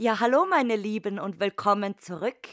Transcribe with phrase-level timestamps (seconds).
[0.00, 2.46] Ja, hallo meine Lieben und willkommen zurück.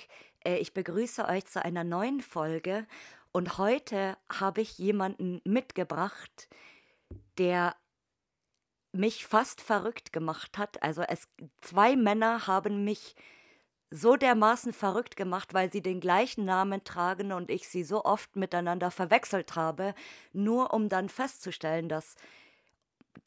[0.44, 2.88] Äh, ich begrüße euch zu einer neuen Folge
[3.32, 6.50] und heute habe ich jemanden mitgebracht,
[7.38, 7.76] der
[8.96, 10.82] mich fast verrückt gemacht hat.
[10.84, 11.28] Also es
[11.62, 13.16] zwei Männer haben mich
[13.92, 18.36] so dermaßen verrückt gemacht, weil sie den gleichen Namen tragen und ich sie so oft
[18.36, 19.94] miteinander verwechselt habe,
[20.34, 22.16] nur um dann festzustellen, dass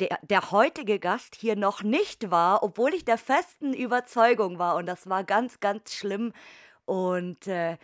[0.00, 4.76] der, der heutige Gast hier noch nicht war, obwohl ich der festen Überzeugung war.
[4.76, 6.32] Und das war ganz, ganz schlimm.
[6.84, 7.78] Und äh,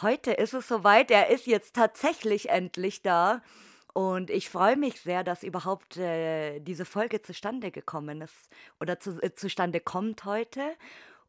[0.00, 1.10] heute ist es soweit.
[1.10, 3.42] Er ist jetzt tatsächlich endlich da.
[3.92, 9.20] Und ich freue mich sehr, dass überhaupt äh, diese Folge zustande gekommen ist oder zu,
[9.22, 10.62] äh, zustande kommt heute.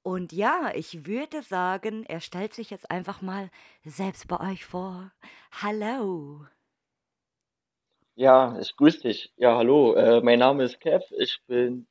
[0.03, 3.49] Und ja, ich würde sagen, er stellt sich jetzt einfach mal
[3.85, 5.11] selbst bei euch vor.
[5.51, 6.45] Hallo.
[8.15, 9.31] Ja, ich grüße dich.
[9.37, 11.87] Ja, hallo, äh, mein Name ist Kev, ich bin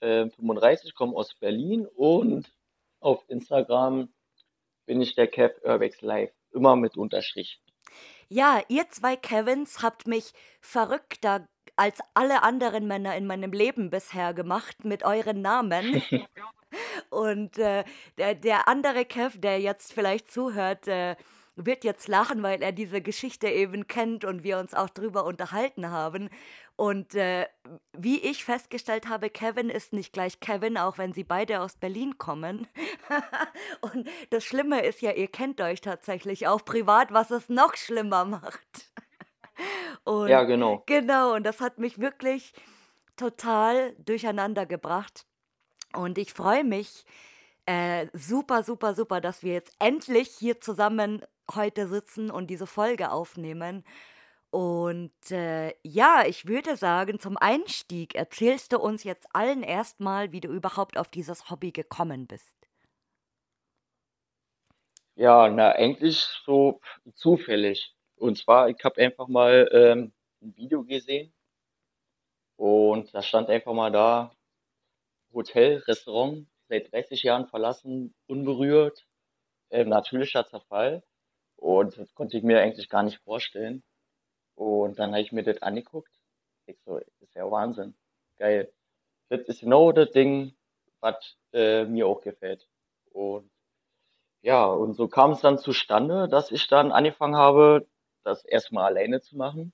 [0.00, 2.52] äh, 35, komme aus Berlin und
[3.00, 4.12] auf Instagram
[4.86, 7.61] bin ich der Kev Urbex Live, immer mit Unterstrich.
[8.34, 14.32] Ja, ihr zwei Kevins habt mich verrückter als alle anderen Männer in meinem Leben bisher
[14.32, 16.02] gemacht mit euren Namen.
[17.10, 17.84] Und äh,
[18.16, 21.16] der, der andere Kev, der jetzt vielleicht zuhört, äh,
[21.56, 25.90] wird jetzt lachen, weil er diese Geschichte eben kennt und wir uns auch drüber unterhalten
[25.90, 26.30] haben.
[26.76, 27.46] Und äh,
[27.92, 32.16] wie ich festgestellt habe, Kevin ist nicht gleich Kevin, auch wenn sie beide aus Berlin
[32.18, 32.66] kommen.
[33.80, 38.24] und das Schlimme ist ja, ihr kennt euch tatsächlich auch privat, was es noch schlimmer
[38.24, 38.92] macht.
[40.04, 40.82] und ja, genau.
[40.86, 42.54] Genau, und das hat mich wirklich
[43.16, 45.26] total durcheinander gebracht.
[45.94, 47.04] Und ich freue mich,
[47.72, 51.24] äh, super, super, super, dass wir jetzt endlich hier zusammen
[51.54, 53.84] heute sitzen und diese Folge aufnehmen.
[54.50, 60.40] Und äh, ja, ich würde sagen, zum Einstieg erzählst du uns jetzt allen erstmal, wie
[60.40, 62.54] du überhaupt auf dieses Hobby gekommen bist.
[65.14, 66.80] Ja, na, eigentlich so
[67.14, 67.94] zufällig.
[68.16, 70.12] Und zwar, ich habe einfach mal ähm,
[70.42, 71.32] ein Video gesehen
[72.56, 74.34] und da stand einfach mal da,
[75.32, 79.06] Hotel, Restaurant, seit 30 Jahren verlassen, unberührt,
[79.70, 81.02] äh, natürlicher Zerfall.
[81.56, 83.82] Und das konnte ich mir eigentlich gar nicht vorstellen.
[84.54, 86.10] Und dann habe ich mir das angeguckt.
[86.66, 87.94] Ich so, ist ja Wahnsinn.
[88.38, 88.72] Geil.
[89.28, 90.56] Das ist genau das Ding,
[91.00, 92.66] was äh, mir auch gefällt.
[93.10, 93.50] Und
[94.42, 97.86] ja, und so kam es dann zustande, dass ich dann angefangen habe,
[98.24, 99.72] das erstmal alleine zu machen.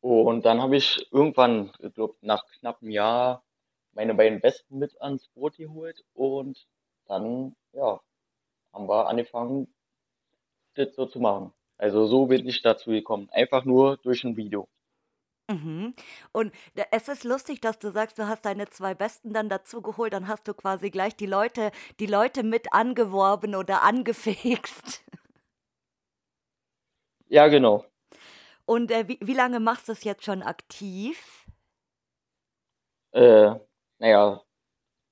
[0.00, 3.44] Und dann habe ich irgendwann, ich glaube, nach knapp einem Jahr
[3.94, 6.66] meine beiden Besten mit ans Boot geholt und
[7.06, 8.00] dann, ja,
[8.72, 9.72] haben wir angefangen,
[10.74, 11.52] das so zu machen.
[11.78, 13.28] Also so bin ich dazu gekommen.
[13.30, 14.68] Einfach nur durch ein Video.
[15.50, 15.94] Mhm.
[16.32, 16.52] Und
[16.90, 20.26] es ist lustig, dass du sagst, du hast deine zwei Besten dann dazu geholt, dann
[20.26, 25.04] hast du quasi gleich die Leute, die Leute mit angeworben oder angefixt.
[27.28, 27.84] Ja, genau.
[28.64, 31.46] Und äh, wie, wie lange machst du es jetzt schon aktiv?
[33.12, 33.54] Äh,
[34.04, 34.42] naja,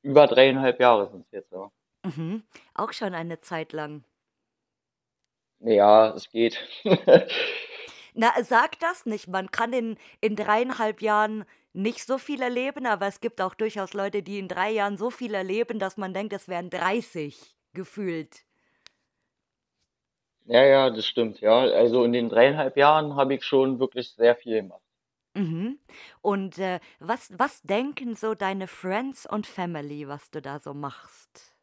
[0.03, 1.71] über dreieinhalb Jahre sind es jetzt, ja.
[2.05, 2.43] Mhm.
[2.75, 4.05] Auch schon eine Zeit lang.
[5.61, 6.59] Ja, es geht.
[8.15, 9.29] Na, sag das nicht.
[9.29, 13.95] Man kann in, in dreieinhalb Jahren nicht so viel erleben, aber es gibt auch durchaus
[13.95, 18.45] Leute, die in drei Jahren so viel erleben, dass man denkt, es wären 30 gefühlt.
[20.45, 21.61] Ja, ja, das stimmt, ja.
[21.61, 24.82] Also in den dreieinhalb Jahren habe ich schon wirklich sehr viel gemacht.
[25.35, 25.79] Mhm.
[26.21, 31.55] Und äh, was, was denken so deine Friends und Family, was du da so machst?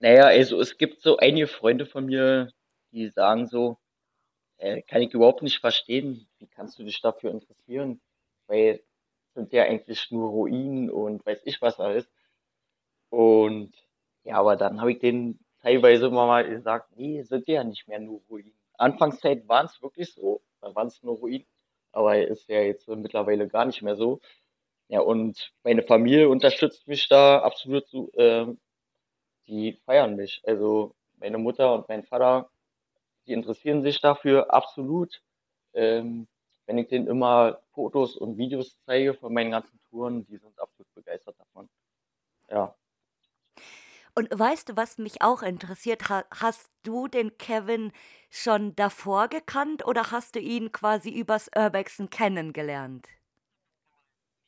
[0.00, 2.52] Naja, also es gibt so einige Freunde von mir,
[2.92, 3.78] die sagen so,
[4.58, 8.00] äh, kann ich überhaupt nicht verstehen, wie kannst du dich dafür interessieren?
[8.46, 8.82] Weil
[9.34, 12.08] sind ja eigentlich nur Ruinen und weiß ich was alles.
[13.10, 13.72] Und
[14.24, 18.00] ja, aber dann habe ich denen teilweise immer mal gesagt, nee, sind ja nicht mehr
[18.00, 18.52] nur Ruinen.
[18.78, 21.46] Anfangszeit waren es wirklich so, da waren es nur Ruinen,
[21.92, 24.20] aber ist ja jetzt mittlerweile gar nicht mehr so.
[24.88, 28.46] Ja, und meine Familie unterstützt mich da absolut so, äh,
[29.46, 30.42] die feiern mich.
[30.44, 32.50] Also meine Mutter und mein Vater,
[33.26, 35.22] die interessieren sich dafür absolut.
[35.74, 36.28] Ähm,
[36.66, 40.92] wenn ich denen immer Fotos und Videos zeige von meinen ganzen Touren, die sind absolut
[40.94, 41.68] begeistert davon.
[42.50, 42.74] Ja.
[44.18, 46.08] Und weißt du, was mich auch interessiert?
[46.08, 47.92] Hast du den Kevin
[48.30, 53.06] schon davor gekannt oder hast du ihn quasi übers Urbexen kennengelernt?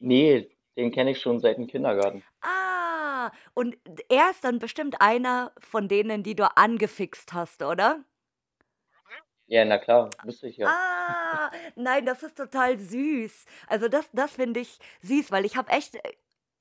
[0.00, 2.24] Nee, den kenne ich schon seit dem Kindergarten.
[2.40, 3.78] Ah, und
[4.08, 8.02] er ist dann bestimmt einer von denen, die du angefixt hast, oder?
[9.46, 10.66] Ja, na klar, wusste ich ja.
[10.66, 13.44] Ah, nein, das ist total süß.
[13.68, 15.96] Also das, das finde ich süß, weil ich habe echt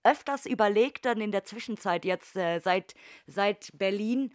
[0.04, 2.94] öfters überlegt dann in der Zwischenzeit jetzt äh, seit,
[3.28, 4.34] seit Berlin.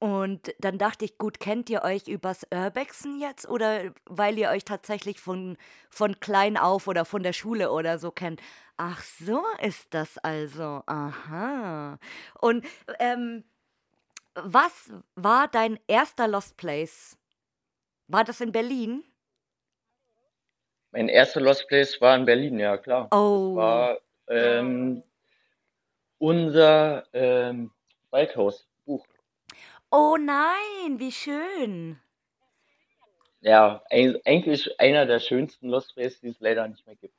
[0.00, 4.64] Und dann dachte ich, gut, kennt ihr euch übers Urbexen jetzt oder weil ihr euch
[4.64, 5.56] tatsächlich von,
[5.88, 8.42] von klein auf oder von der Schule oder so kennt?
[8.76, 10.82] Ach, so ist das also.
[10.86, 11.98] Aha.
[12.40, 12.66] Und
[12.98, 13.44] ähm,
[14.34, 17.16] was war dein erster Lost Place?
[18.08, 19.04] War das in Berlin?
[20.92, 23.12] Mein erster Lost Place war in Berlin, ja klar.
[23.12, 23.54] Das Oh.
[23.54, 23.98] war
[24.28, 25.02] ähm,
[26.18, 27.70] unser ähm,
[28.10, 29.06] Waldhaus-Buch.
[29.90, 32.00] Oh nein, wie schön.
[33.40, 37.14] Ja, ein, eigentlich einer der schönsten Lost Places, die es leider nicht mehr gibt.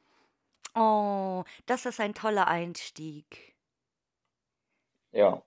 [0.73, 3.55] Oh, das ist ein toller Einstieg.
[5.11, 5.41] Ja,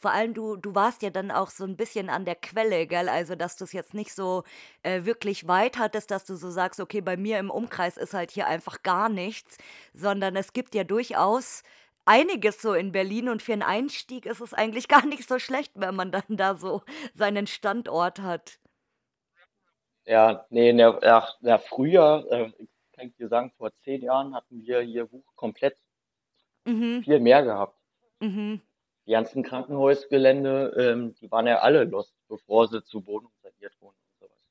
[0.00, 3.08] Vor allem du, du warst ja dann auch so ein bisschen an der Quelle, gell?
[3.08, 4.44] Also, dass du es jetzt nicht so
[4.82, 8.30] äh, wirklich weit hattest, dass du so sagst, okay, bei mir im Umkreis ist halt
[8.30, 9.58] hier einfach gar nichts,
[9.94, 11.62] sondern es gibt ja durchaus
[12.04, 15.72] einiges so in Berlin und für einen Einstieg ist es eigentlich gar nicht so schlecht,
[15.76, 16.82] wenn man dann da so
[17.14, 18.58] seinen Standort hat.
[20.04, 22.52] ja, nee, der, ja, ja, früher, äh,
[22.92, 25.76] kann ich dir sagen, vor zehn Jahren hatten wir hier Buch komplett
[26.66, 27.74] Mhm, viel mehr gehabt.
[28.20, 28.60] mhm.
[29.06, 33.96] Die ganzen Krankenhausgelände, ähm, die waren ja alle lost, bevor sie zu Boden saniert wurden.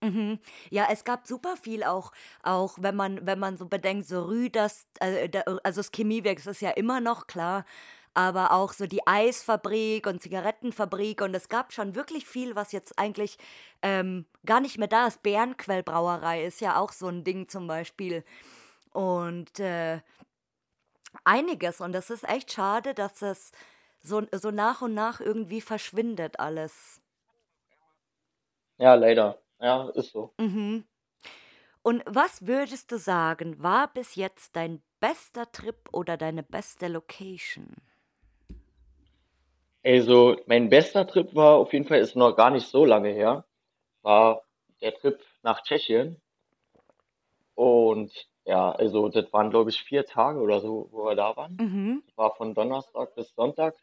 [0.05, 0.39] Mhm.
[0.69, 2.11] Ja, es gab super viel auch,
[2.43, 5.29] auch wenn man, wenn man so bedenkt, so Rüders, äh,
[5.63, 7.65] also das Chemiewerk das ist ja immer noch klar,
[8.13, 12.99] aber auch so die Eisfabrik und Zigarettenfabrik und es gab schon wirklich viel, was jetzt
[12.99, 13.37] eigentlich
[13.81, 15.23] ähm, gar nicht mehr da ist.
[15.23, 18.23] Bärenquellbrauerei ist ja auch so ein Ding zum Beispiel
[18.93, 20.01] und äh,
[21.23, 23.51] einiges und das ist echt schade, dass es
[24.05, 27.01] so, so nach und nach irgendwie verschwindet alles.
[28.77, 29.39] Ja, leider.
[29.59, 30.33] Ja, ist so.
[30.37, 30.83] Mhm.
[31.81, 37.75] Und was würdest du sagen, war bis jetzt dein bester Trip oder deine beste Location?
[39.83, 43.45] Also, mein bester Trip war auf jeden Fall, ist noch gar nicht so lange her,
[44.01, 44.41] war
[44.81, 46.19] der Trip nach Tschechien.
[47.53, 48.11] Und
[48.45, 51.55] ja, also das waren, glaube ich, vier Tage oder so, wo wir da waren.
[51.59, 52.03] Mhm.
[52.15, 53.75] War von Donnerstag bis Sonntag.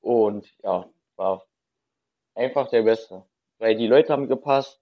[0.00, 1.44] Und ja, war
[2.34, 3.24] einfach der Beste.
[3.58, 4.80] Weil die Leute haben gepasst,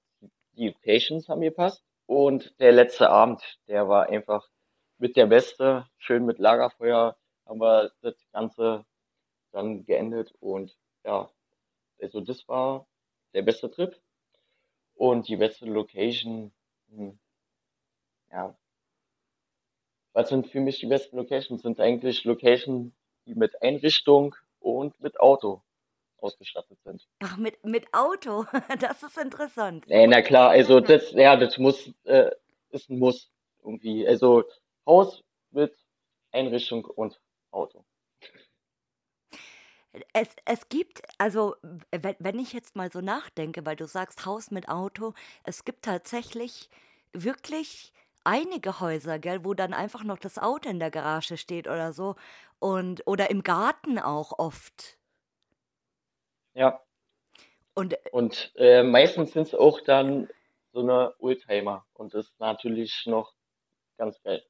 [0.53, 1.83] die Patients haben gepasst.
[2.07, 4.49] Und der letzte Abend, der war einfach
[4.99, 5.87] mit der Beste.
[5.99, 7.17] Schön mit Lagerfeuer
[7.47, 8.85] haben wir das Ganze
[9.53, 10.33] dann geendet.
[10.41, 11.31] Und ja,
[12.01, 12.87] also das war
[13.35, 13.99] der beste Trip.
[14.95, 16.53] Und die beste Location,
[16.89, 17.19] hm,
[18.31, 18.57] ja,
[20.13, 21.61] was sind für mich die besten Locations?
[21.61, 22.93] Sind eigentlich Locations,
[23.27, 24.35] die mit Einrichtung
[24.67, 25.63] und mit Auto
[26.19, 27.07] ausgestattet sind.
[27.21, 28.47] Ach, mit, mit Auto,
[28.81, 29.87] das ist interessant.
[29.87, 32.31] Nee, na klar, also das, ja, das muss, äh,
[32.71, 33.31] ist ein Muss
[33.63, 34.07] irgendwie.
[34.09, 34.43] Also
[34.85, 35.23] Haus
[35.53, 35.73] mit
[36.33, 37.21] Einrichtung und
[37.53, 37.85] Auto.
[40.13, 41.55] Es, es gibt, also
[41.91, 45.15] wenn, wenn ich jetzt mal so nachdenke, weil du sagst Haus mit Auto,
[45.45, 46.69] es gibt tatsächlich
[47.13, 47.93] wirklich
[48.26, 52.17] einige Häuser, gell, wo dann einfach noch das Auto in der Garage steht oder so
[52.58, 54.98] und oder im Garten auch oft.
[56.55, 56.82] Ja,
[57.74, 60.29] Und und äh, meistens sind es auch dann
[60.72, 63.34] so eine Oldtimer und das ist natürlich noch
[63.98, 64.44] ganz geil.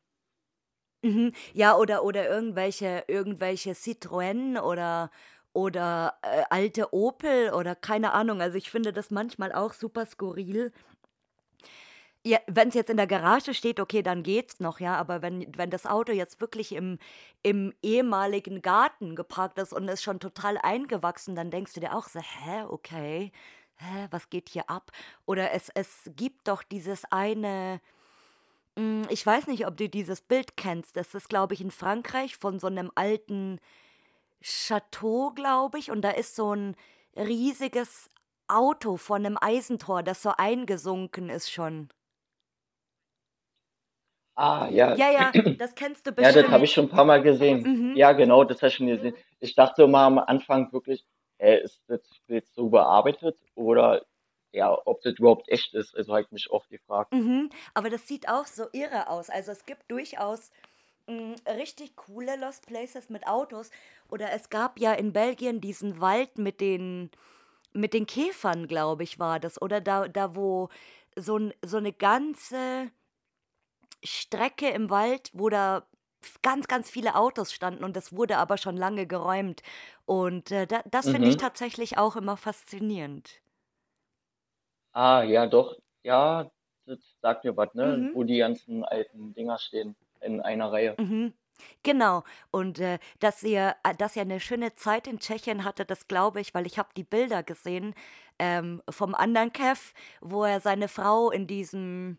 [1.02, 1.32] Mhm.
[1.52, 5.10] Ja, oder oder irgendwelche irgendwelche Citroën oder
[5.52, 8.42] oder, äh, alte Opel oder keine Ahnung.
[8.42, 10.70] Also, ich finde das manchmal auch super skurril.
[12.28, 15.71] Ja, wenn's jetzt in der Garage steht, okay, dann geht's noch, ja, aber wenn wenn
[15.71, 16.99] das Auto jetzt wirklich im
[17.45, 22.09] im ehemaligen Garten geparkt ist und ist schon total eingewachsen, dann denkst du dir auch
[22.09, 23.30] so: „Hä, okay.
[23.76, 24.90] Hä, was geht hier ab?“
[25.25, 27.80] Oder es es gibt doch dieses eine
[28.78, 30.97] hm, ich weiß nicht, ob du dieses Bild kennst.
[30.97, 33.61] Das ist, glaube ich, in Frankreich von so 'nem alten
[34.42, 36.76] Chateau, glaube ich, und da ist so 'n
[37.16, 38.11] riesiges
[38.49, 41.88] Auto von 'nem Eisentor, das so eingesunken ist schon.
[44.38, 44.98] Ah, ja.
[44.98, 46.74] Ja, ja, das kennst du Ja, das habe ich bestimmt.
[46.74, 47.72] schon ein paar Mal gesehen.
[47.72, 47.94] Mhm.
[47.94, 49.14] Ja, genau, das habe ich schon gesehen.
[49.40, 51.04] Ich dachte immer am Anfang wirklich,
[51.38, 54.04] äh, ist das jetzt so bearbeitet oder
[54.52, 55.94] ja, ob das überhaupt echt ist.
[55.96, 57.12] Also habe ich mich oft gefragt.
[57.12, 57.50] Mhm.
[57.74, 59.30] Aber das sieht auch so irre aus.
[59.30, 60.50] Also, es gibt durchaus,
[61.08, 63.70] hm, richtig coole Lost Places mit Autos.
[64.10, 67.10] Oder es gab ja in Belgien diesen Wald mit den
[67.74, 69.60] mit den Käfern, glaube ich, war das.
[69.62, 70.68] Oder da da, wo
[71.16, 72.90] so so 'ne ganze
[74.06, 75.86] Strecke im Wald, wo da
[76.42, 79.62] ganz, ganz viele Autos standen und das wurde aber schon lange geräumt.
[80.06, 81.38] Und äh, da, das finde ich Mhm.
[81.38, 83.40] tatsächlich auch immer faszinierend.
[84.92, 85.76] Ah, ja, doch.
[86.02, 86.50] Ja,
[86.86, 88.00] das sagt mir was, ne?
[88.00, 88.12] Mhm.
[88.12, 90.98] Wo die ganzen alten Dinger stehen in einer Reihe.
[90.98, 91.34] Mhm.
[91.82, 92.25] Genau.
[92.50, 96.40] Und äh, dass ihr, äh, dass ihr eine schöne Zeit in Tschechien hatte, das glaube
[96.40, 97.94] ich, weil ich habe die Bilder gesehen
[98.38, 102.18] ähm, vom anderen Kev, wo er seine Frau in diesem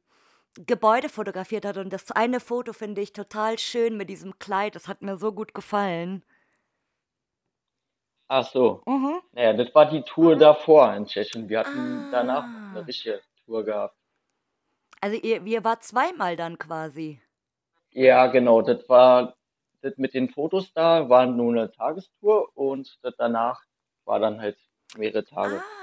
[0.65, 1.77] Gebäude fotografiert hat.
[1.77, 4.75] Und das eine Foto finde ich total schön mit diesem Kleid.
[4.75, 6.23] Das hat mir so gut gefallen.
[8.29, 8.81] Ach so.
[8.85, 9.21] Mhm.
[9.31, 11.47] Naja, das war die Tour davor in Tschechien.
[11.47, 12.83] Wir hatten danach noch eine Ah.
[12.83, 13.95] richtige Tour gehabt.
[14.99, 17.21] Also ihr, ihr wart zweimal dann quasi.
[17.91, 18.61] Ja, genau.
[18.61, 19.35] Das war,
[19.81, 23.61] das mit den Fotos da war nur eine Tagestour und das danach
[24.05, 24.57] war dann halt
[24.97, 25.61] mehrere Tage.
[25.63, 25.76] Ah,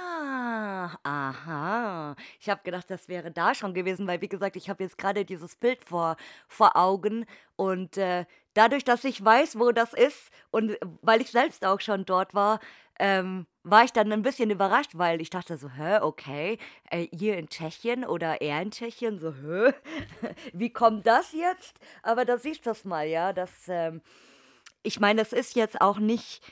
[1.02, 2.16] aha.
[2.40, 5.24] Ich habe gedacht, das wäre da schon gewesen, weil wie gesagt, ich habe jetzt gerade
[5.24, 6.16] dieses Bild vor,
[6.48, 7.26] vor Augen
[7.56, 8.24] und äh,
[8.54, 12.60] dadurch, dass ich weiß, wo das ist und weil ich selbst auch schon dort war,
[12.98, 16.58] ähm, war ich dann ein bisschen überrascht, weil ich dachte so, hä, okay,
[16.90, 19.72] äh, hier in Tschechien oder er in Tschechien, so, hä,
[20.52, 21.78] wie kommt das jetzt?
[22.02, 24.02] Aber da siehst du das mal, ja, das, ähm,
[24.82, 26.42] ich meine, es ist jetzt auch nicht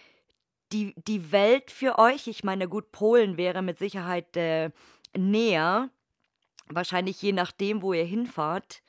[0.72, 2.26] die, die Welt für euch?
[2.26, 4.70] Ich meine, gut, Polen wäre mit Sicherheit äh,
[5.16, 5.90] näher.
[6.68, 8.82] Wahrscheinlich je nachdem, wo ihr hinfahrt.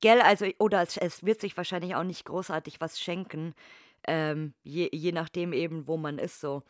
[0.00, 3.54] Gell, also, oder es, es wird sich wahrscheinlich auch nicht großartig was schenken.
[4.06, 6.62] Ähm, je, je nachdem eben, wo man ist so.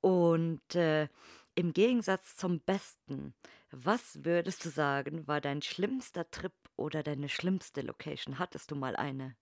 [0.00, 1.08] Und äh,
[1.54, 3.34] im Gegensatz zum Besten,
[3.70, 8.38] was würdest du sagen, war dein schlimmster Trip oder deine schlimmste Location?
[8.38, 9.36] Hattest du mal eine?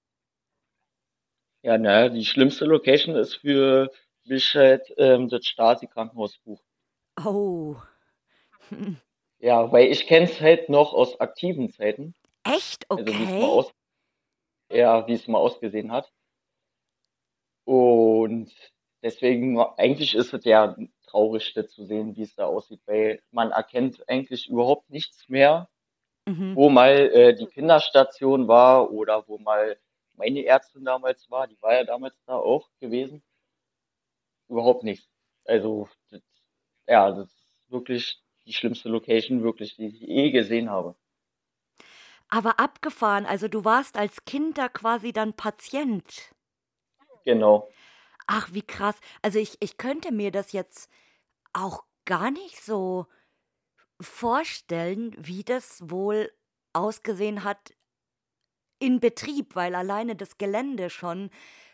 [1.66, 3.90] Ja, naja, die schlimmste Location ist für
[4.24, 6.60] mich halt ähm, das Stasi-Krankenhausbuch.
[7.24, 7.74] Oh,
[9.40, 12.88] Ja, weil ich kenne es halt noch aus aktiven Zeiten, echt?
[12.88, 13.48] also wie es mal Okay.
[13.48, 13.72] aus,
[14.70, 16.12] ja, wie es mal ausgesehen hat.
[17.64, 18.52] Und
[19.02, 20.76] deswegen, eigentlich ist es ja
[21.08, 25.68] traurig, das zu sehen, wie es da aussieht, weil man erkennt eigentlich überhaupt nichts mehr,
[26.28, 26.54] Mhm.
[26.54, 29.76] wo mal äh, die Kinderstation war oder wo mal
[30.16, 33.22] meine Ärztin damals war, die war ja damals da auch gewesen.
[34.48, 35.08] Überhaupt nichts.
[35.44, 36.22] Also, das,
[36.86, 40.96] ja, das ist wirklich die schlimmste Location, wirklich, die ich je gesehen habe.
[42.28, 46.34] Aber abgefahren, also du warst als Kind da quasi dann Patient.
[47.24, 47.70] Genau.
[48.26, 48.96] Ach, wie krass.
[49.22, 50.90] Also ich, ich könnte mir das jetzt
[51.52, 53.06] auch gar nicht so
[54.00, 56.32] vorstellen, wie das wohl
[56.72, 57.75] ausgesehen hat
[58.78, 61.30] in Betrieb, weil alleine das Gelände schon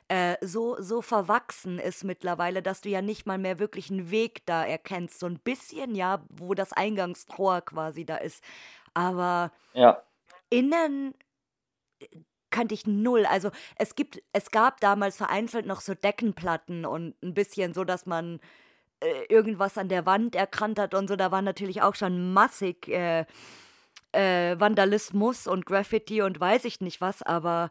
[0.08, 4.44] äh, so, so verwachsen ist mittlerweile, dass du ja nicht mal mehr wirklich einen Weg
[4.46, 5.18] da erkennst.
[5.18, 8.42] So ein bisschen, ja, wo das Eingangstor quasi da ist.
[8.94, 10.02] Aber Ja,
[10.50, 11.14] innen
[12.50, 13.26] kannte ich null.
[13.26, 18.06] Also es gibt, es gab damals vereinzelt noch so Deckenplatten und ein bisschen so, dass
[18.06, 18.40] man
[19.00, 21.16] äh, irgendwas an der Wand erkannt hat und so.
[21.16, 23.24] Da war natürlich auch schon massig äh,
[24.12, 27.70] äh, Vandalismus und Graffiti und weiß ich nicht was, aber,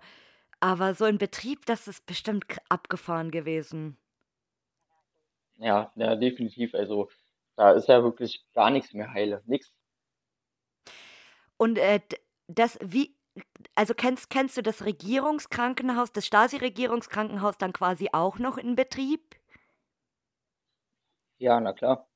[0.60, 3.98] aber so in Betrieb, das ist bestimmt abgefahren gewesen.
[5.58, 6.74] ja, ja, definitiv.
[6.76, 7.10] Also,
[7.56, 9.44] da ist ja wirklich gar nichts mehr heile.
[9.46, 9.72] Nix.
[11.58, 12.02] Und äh,
[12.48, 13.16] das, wie,
[13.76, 19.36] also kennst, kennst du das Regierungskrankenhaus, das Stasi-Regierungskrankenhaus dann quasi auch noch in Betrieb?
[21.38, 22.08] Ja, na klar.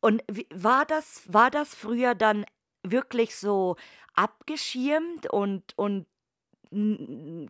[0.00, 2.46] Und wie, war das, war das früher dann
[2.90, 3.76] wirklich so
[4.14, 6.06] abgeschirmt und, und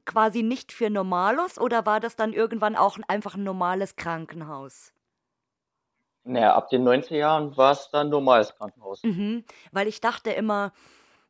[0.04, 4.92] quasi nicht für Normalos oder war das dann irgendwann auch einfach ein normales Krankenhaus?
[6.24, 9.02] Naja, ab den 90er Jahren war es dann normales Krankenhaus.
[9.04, 10.72] Mhm, weil ich dachte immer,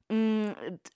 [0.08, 0.54] mh,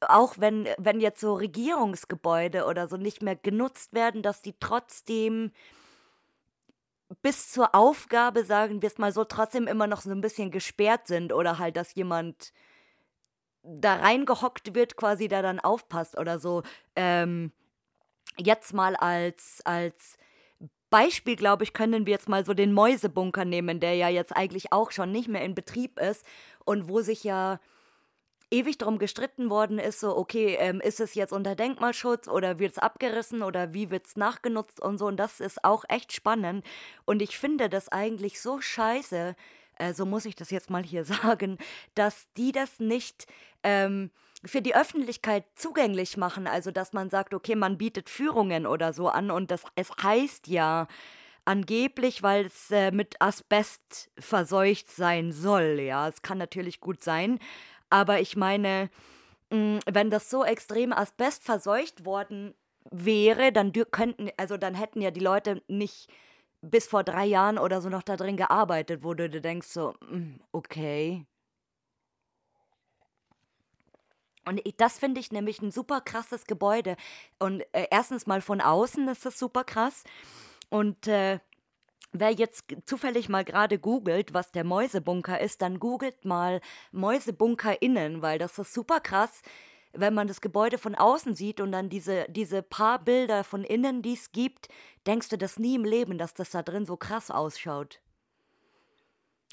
[0.09, 5.53] auch wenn, wenn jetzt so Regierungsgebäude oder so nicht mehr genutzt werden, dass die trotzdem
[7.23, 11.07] bis zur Aufgabe, sagen wir es mal so, trotzdem immer noch so ein bisschen gesperrt
[11.07, 12.53] sind oder halt, dass jemand
[13.63, 16.63] da reingehockt wird, quasi, der dann aufpasst oder so.
[16.97, 17.53] Ähm,
[18.37, 20.17] jetzt mal als, als
[20.89, 24.73] Beispiel, glaube ich, können wir jetzt mal so den Mäusebunker nehmen, der ja jetzt eigentlich
[24.73, 26.25] auch schon nicht mehr in Betrieb ist
[26.65, 27.61] und wo sich ja
[28.51, 32.73] ewig darum gestritten worden ist, so, okay, ähm, ist es jetzt unter Denkmalschutz oder wird
[32.73, 35.07] es abgerissen oder wie wird es nachgenutzt und so.
[35.07, 36.65] Und das ist auch echt spannend.
[37.05, 39.37] Und ich finde das eigentlich so scheiße,
[39.81, 41.59] äh, so muss ich das jetzt mal hier sagen,
[41.95, 43.27] dass die das nicht
[43.63, 44.11] ähm,
[44.45, 46.47] für die Öffentlichkeit zugänglich machen.
[46.47, 50.49] Also, dass man sagt, okay, man bietet Führungen oder so an und das, es heißt
[50.49, 50.87] ja,
[51.47, 55.81] Angeblich, weil es äh, mit Asbest verseucht sein soll.
[55.81, 57.39] Ja, es kann natürlich gut sein,
[57.91, 58.91] Aber ich meine,
[59.51, 62.55] mh, wenn das so extrem asbestverseucht worden
[62.91, 66.09] wäre, dann könnten, also dann hätten ja die Leute nicht
[66.63, 69.95] bis vor drei Jahren oder so noch da drin gearbeitet, wo du dir denkst, so,
[70.09, 71.27] mm, okay.
[74.45, 76.97] Und das finde ich nämlich ein super krasses Gebäude.
[77.39, 80.05] Und äh, erstens mal von außen ist das super krass.
[80.71, 81.41] Und äh,
[82.13, 86.61] wer jetzt zufällig mal gerade googelt, was der Mäusebunker ist, dann googelt mal
[86.93, 89.43] Mäusebunker innen, weil das ist super krass
[89.93, 94.03] wenn man das Gebäude von außen sieht und dann diese, diese paar Bilder von innen,
[94.03, 94.69] die es gibt,
[95.07, 98.01] denkst du das nie im Leben, dass das da drin so krass ausschaut.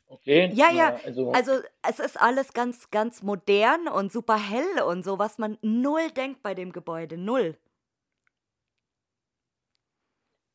[0.09, 0.49] Okay.
[0.53, 1.51] Ja, ja, also, also
[1.87, 6.41] es ist alles ganz, ganz modern und super hell und so, was man null denkt
[6.41, 7.57] bei dem Gebäude, null.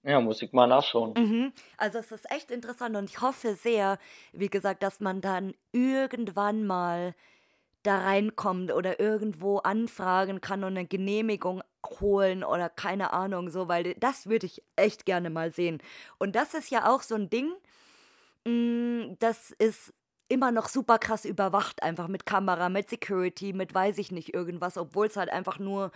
[0.04, 1.14] Ja, muss ich mal nachschauen.
[1.16, 1.52] Mhm.
[1.76, 3.98] Also es ist echt interessant und ich hoffe sehr,
[4.32, 7.14] wie gesagt, dass man dann irgendwann mal
[7.82, 11.62] da reinkommt oder irgendwo anfragen kann und eine Genehmigung
[12.00, 15.82] holen oder keine Ahnung so, weil das würde ich echt gerne mal sehen.
[16.18, 17.52] Und das ist ja auch so ein Ding,
[18.44, 19.92] mm, das ist
[20.28, 24.78] immer noch super krass überwacht, einfach mit Kamera, mit Security, mit weiß ich nicht irgendwas,
[24.78, 25.90] obwohl es halt einfach nur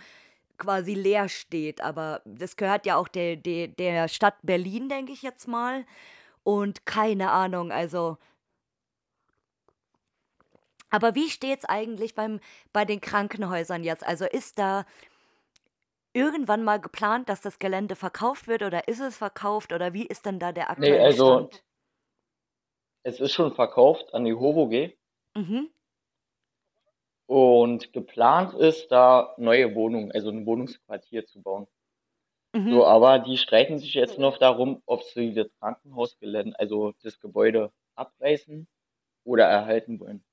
[0.57, 1.81] quasi leer steht.
[1.81, 5.85] Aber das gehört ja auch der, der, der Stadt Berlin, denke ich jetzt mal.
[6.43, 8.17] Und keine Ahnung, also
[10.89, 12.39] aber wie steht es eigentlich beim,
[12.73, 14.05] bei den Krankenhäusern jetzt?
[14.05, 14.85] Also ist da
[16.13, 20.25] irgendwann mal geplant, dass das Gelände verkauft wird oder ist es verkauft oder wie ist
[20.25, 21.63] denn da der aktuelle nee, also, Stand?
[23.03, 24.93] Es ist schon verkauft an die HOVOG.
[25.35, 25.69] Mhm.
[27.27, 31.67] Und geplant ist, da neue Wohnungen, also ein Wohnungsquartier zu bauen.
[32.53, 32.71] Mhm.
[32.71, 37.71] So, aber die streiten sich jetzt noch darum, ob sie das Krankenhausgelände, also das Gebäude
[37.95, 38.67] abreißen
[39.25, 40.23] oder erhalten wollen.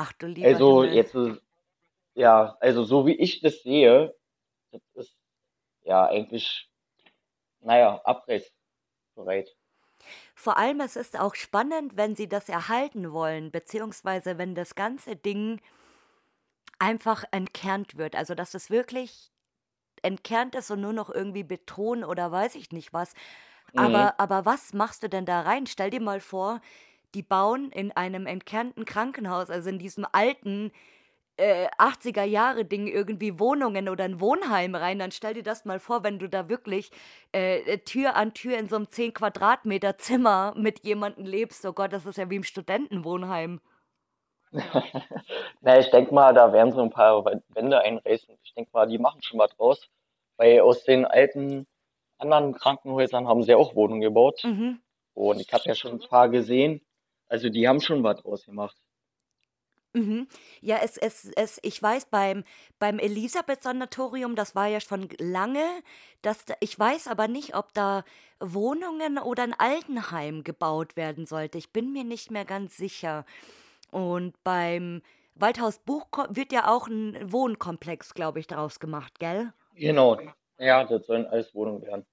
[0.00, 0.94] Ach du lieber Also Himmel.
[0.94, 1.16] jetzt,
[2.14, 4.14] ja, also so wie ich das sehe,
[4.70, 5.16] das ist
[5.82, 6.70] ja eigentlich,
[7.60, 9.56] naja, abrissbereit.
[10.36, 15.16] Vor allem, es ist auch spannend, wenn sie das erhalten wollen, beziehungsweise wenn das ganze
[15.16, 15.60] Ding
[16.78, 18.14] einfach entkernt wird.
[18.14, 19.32] Also, dass es wirklich
[20.02, 23.14] entkernt ist und nur noch irgendwie Beton oder weiß ich nicht was.
[23.72, 23.80] Mhm.
[23.80, 25.66] Aber, aber was machst du denn da rein?
[25.66, 26.60] Stell dir mal vor,
[27.14, 30.72] die bauen in einem entkernten Krankenhaus, also in diesem alten
[31.38, 35.78] äh, 80er Jahre Ding irgendwie Wohnungen oder ein Wohnheim rein, dann stell dir das mal
[35.78, 36.90] vor, wenn du da wirklich
[37.32, 41.64] äh, Tür an Tür in so einem 10 Quadratmeter Zimmer mit jemandem lebst.
[41.64, 43.60] Oh Gott, das ist ja wie im Studentenwohnheim.
[45.60, 48.36] Na, ich denke mal, da werden so ein paar Wände einreißen.
[48.42, 49.88] Ich denke mal, die machen schon was draus.
[50.36, 51.66] Weil aus den alten
[52.18, 54.42] anderen Krankenhäusern haben sie auch Wohnungen gebaut.
[54.44, 54.80] Mhm.
[55.14, 56.80] Und ich habe ja schon ein paar gesehen.
[57.28, 58.76] Also die haben schon was draus gemacht.
[59.94, 60.28] Mhm.
[60.60, 62.44] Ja, es, es, es, ich weiß, beim,
[62.78, 65.64] beim Elisabeth-Sanatorium, das war ja schon lange,
[66.22, 68.04] dass, ich weiß aber nicht, ob da
[68.38, 71.58] Wohnungen oder ein Altenheim gebaut werden sollte.
[71.58, 73.24] Ich bin mir nicht mehr ganz sicher.
[73.90, 75.02] Und beim
[75.34, 79.52] Waldhaus Buch wird ja auch ein Wohnkomplex, glaube ich, daraus gemacht, gell?
[79.74, 80.20] Genau.
[80.58, 82.04] Ja, das sollen alles Wohnungen werden.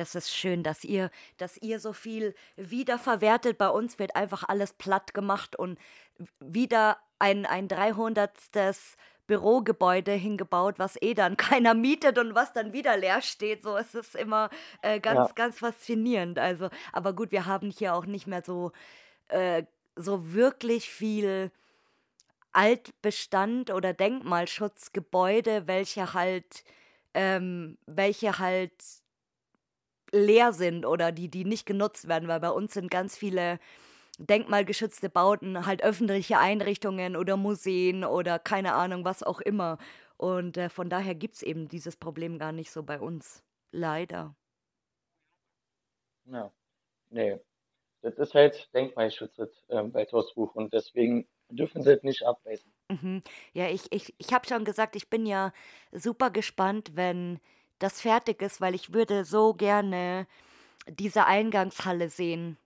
[0.00, 3.58] Das ist schön, dass ihr, dass ihr so viel wiederverwertet.
[3.58, 5.78] Bei uns wird einfach alles platt gemacht und
[6.40, 8.32] wieder ein, ein 300.
[9.26, 13.62] Bürogebäude hingebaut, was eh dann keiner mietet und was dann wieder leer steht.
[13.62, 14.48] So ist es immer
[14.80, 15.34] äh, ganz, ja.
[15.34, 16.38] ganz faszinierend.
[16.38, 18.72] Also, aber gut, wir haben hier auch nicht mehr so,
[19.28, 19.64] äh,
[19.96, 21.52] so wirklich viel
[22.52, 26.64] Altbestand oder Denkmalschutzgebäude, welche halt,
[27.12, 28.72] ähm, welche halt
[30.12, 33.58] leer sind oder die, die nicht genutzt werden, weil bei uns sind ganz viele
[34.18, 39.78] denkmalgeschützte Bauten, halt öffentliche Einrichtungen oder Museen oder keine Ahnung, was auch immer.
[40.16, 43.42] Und äh, von daher gibt es eben dieses Problem gar nicht so bei uns.
[43.72, 44.34] Leider.
[46.26, 46.52] Ja,
[47.08, 47.38] nee.
[48.02, 52.72] Das ist halt Denkmalschutz äh, bei Toastbuch und deswegen dürfen sie es nicht abreißen.
[52.90, 53.22] Mhm.
[53.52, 55.52] Ja, ich, ich, ich habe schon gesagt, ich bin ja
[55.92, 57.40] super gespannt, wenn
[57.80, 60.26] das fertig ist, weil ich würde so gerne
[60.88, 62.56] diese Eingangshalle sehen.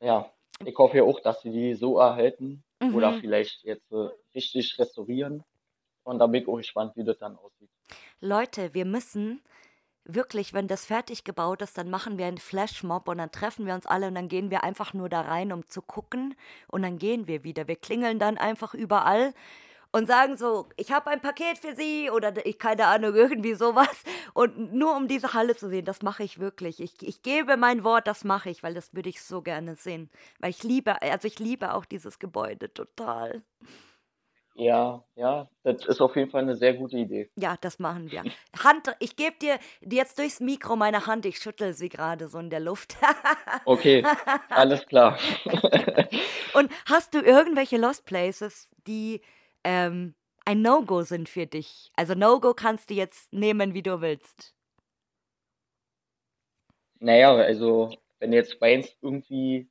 [0.00, 0.30] Ja,
[0.64, 2.94] ich hoffe ja auch, dass sie die so erhalten mhm.
[2.94, 5.42] oder vielleicht jetzt äh, richtig restaurieren.
[6.04, 7.68] Und da bin ich auch gespannt, wie das dann aussieht.
[8.20, 9.42] Leute, wir müssen
[10.04, 13.74] wirklich, wenn das fertig gebaut ist, dann machen wir einen Flashmob und dann treffen wir
[13.74, 16.36] uns alle und dann gehen wir einfach nur da rein, um zu gucken
[16.68, 17.66] und dann gehen wir wieder.
[17.66, 19.34] Wir klingeln dann einfach überall
[19.96, 24.02] und sagen so, ich habe ein Paket für Sie oder ich keine Ahnung, irgendwie sowas.
[24.34, 26.80] Und nur um diese Halle zu sehen, das mache ich wirklich.
[26.80, 30.10] Ich, ich gebe mein Wort, das mache ich, weil das würde ich so gerne sehen.
[30.38, 33.42] Weil ich liebe, also ich liebe auch dieses Gebäude total.
[34.58, 37.30] Ja, ja, das ist auf jeden Fall eine sehr gute Idee.
[37.36, 38.22] Ja, das machen wir.
[38.62, 42.50] Hand, ich gebe dir jetzt durchs Mikro meine Hand, ich schüttel sie gerade so in
[42.50, 42.96] der Luft.
[43.64, 44.04] Okay,
[44.50, 45.18] alles klar.
[46.54, 49.20] Und hast du irgendwelche Lost Places, die
[49.66, 50.14] ähm,
[50.46, 51.90] ein No-Go sind für dich?
[51.96, 54.54] Also No-Go kannst du jetzt nehmen, wie du willst.
[57.00, 59.68] Naja, also wenn du jetzt meinst, irgendwie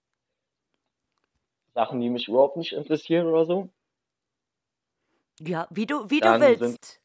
[1.75, 3.69] Sachen, die mich überhaupt nicht interessieren oder so,
[5.39, 7.01] Ja, wie du, wie du dann sind, willst.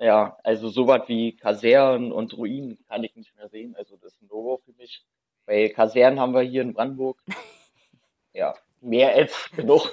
[0.00, 3.76] ja, also sowas wie Kasernen und Ruinen kann ich nicht mehr sehen.
[3.76, 5.04] Also das ist ein No-Go für mich.
[5.46, 7.22] Weil Kasernen haben wir hier in Brandenburg,
[8.34, 9.90] ja, mehr als genug.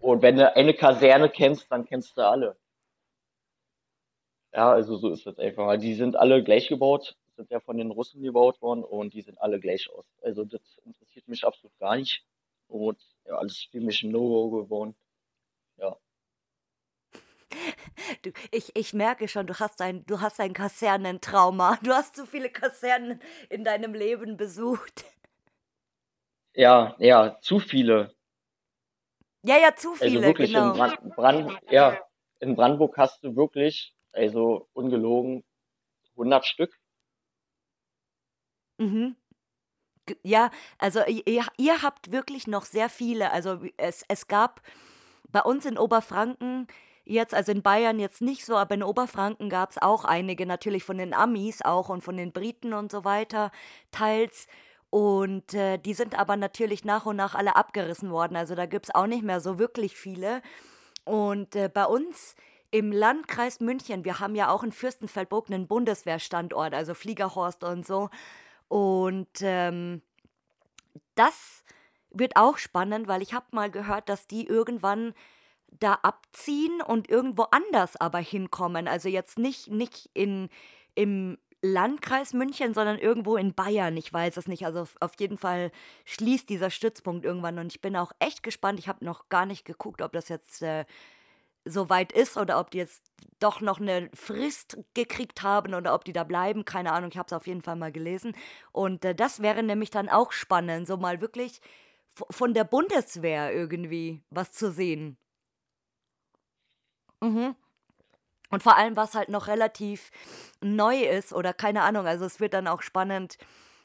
[0.00, 2.56] Und wenn du eine Kaserne kennst, dann kennst du alle.
[4.52, 5.66] Ja, also so ist das einfach.
[5.66, 9.22] Weil Die sind alle gleich gebaut, sind ja von den Russen gebaut worden und die
[9.22, 10.04] sehen alle gleich aus.
[10.22, 12.24] Also das interessiert mich absolut gar nicht.
[12.68, 14.94] Und ja, alles für mich ein No-Go geworden.
[15.78, 15.96] Ja.
[18.22, 21.78] Du, ich, ich merke schon, du hast ein, du hast ein Kasernentrauma.
[21.82, 25.04] Du hast zu viele Kasernen in deinem Leben besucht.
[26.54, 28.14] Ja, ja, zu viele.
[29.42, 30.72] Ja, ja, zu Also viele, wirklich in genau.
[30.74, 31.98] Brand, Brand, ja,
[32.40, 35.44] in Brandenburg hast du wirklich, also ungelogen,
[36.16, 36.78] 100 Stück.
[38.78, 39.16] Mhm.
[40.22, 43.30] Ja, also ihr, ihr habt wirklich noch sehr viele.
[43.32, 44.62] Also es, es gab
[45.30, 46.66] bei uns in Oberfranken
[47.04, 50.84] jetzt, also in Bayern jetzt nicht so, aber in Oberfranken gab es auch einige, natürlich
[50.84, 53.52] von den Amis auch und von den Briten und so weiter,
[53.90, 54.46] teils.
[54.90, 58.36] Und äh, die sind aber natürlich nach und nach alle abgerissen worden.
[58.36, 60.42] Also da gibt es auch nicht mehr so wirklich viele.
[61.04, 62.34] Und äh, bei uns
[62.72, 68.10] im Landkreis München, wir haben ja auch in Fürstenfeldbruck einen Bundeswehrstandort, also Fliegerhorst und so.
[68.68, 70.02] Und ähm,
[71.14, 71.64] das
[72.10, 75.14] wird auch spannend, weil ich habe mal gehört, dass die irgendwann
[75.68, 78.88] da abziehen und irgendwo anders aber hinkommen.
[78.88, 80.48] Also jetzt nicht, nicht in,
[80.94, 83.96] im Landkreis München, sondern irgendwo in Bayern.
[83.96, 84.64] Ich weiß es nicht.
[84.64, 85.70] Also auf, auf jeden Fall
[86.04, 87.58] schließt dieser Stützpunkt irgendwann.
[87.58, 88.78] Und ich bin auch echt gespannt.
[88.78, 90.86] Ich habe noch gar nicht geguckt, ob das jetzt äh,
[91.64, 93.02] so weit ist oder ob die jetzt
[93.38, 96.64] doch noch eine Frist gekriegt haben oder ob die da bleiben.
[96.64, 98.34] Keine Ahnung, ich habe es auf jeden Fall mal gelesen.
[98.72, 101.60] Und äh, das wäre nämlich dann auch spannend, so mal wirklich
[102.30, 105.16] von der Bundeswehr irgendwie was zu sehen.
[107.20, 107.54] Mhm.
[108.50, 110.10] Und vor allem, was halt noch relativ
[110.60, 112.06] neu ist oder keine Ahnung.
[112.06, 113.38] Also es wird dann auch spannend,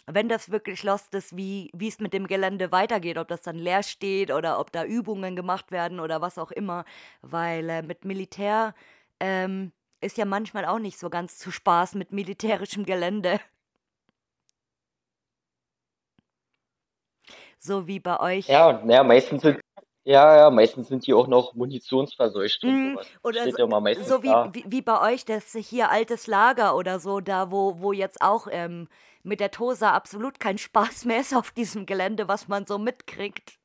[0.07, 3.83] wenn das wirklich lost ist, wie, es mit dem Gelände weitergeht, ob das dann leer
[3.83, 6.85] steht oder ob da Übungen gemacht werden oder was auch immer.
[7.21, 8.73] Weil äh, mit Militär
[9.19, 13.39] ähm, ist ja manchmal auch nicht so ganz zu Spaß mit militärischem Gelände.
[17.57, 18.47] So wie bei euch.
[18.47, 19.59] Ja, und naja, meistens sind,
[20.05, 23.07] ja, ja, meistens sind die auch noch munitionsverseucht und Mm, sowas.
[23.23, 24.53] Oder Steht so, ja meistens so wie, da.
[24.53, 28.47] wie, wie bei euch, das hier altes Lager oder so, da wo, wo jetzt auch
[28.51, 28.87] ähm,
[29.23, 33.57] mit der Tosa absolut kein Spaß mehr ist auf diesem Gelände, was man so mitkriegt.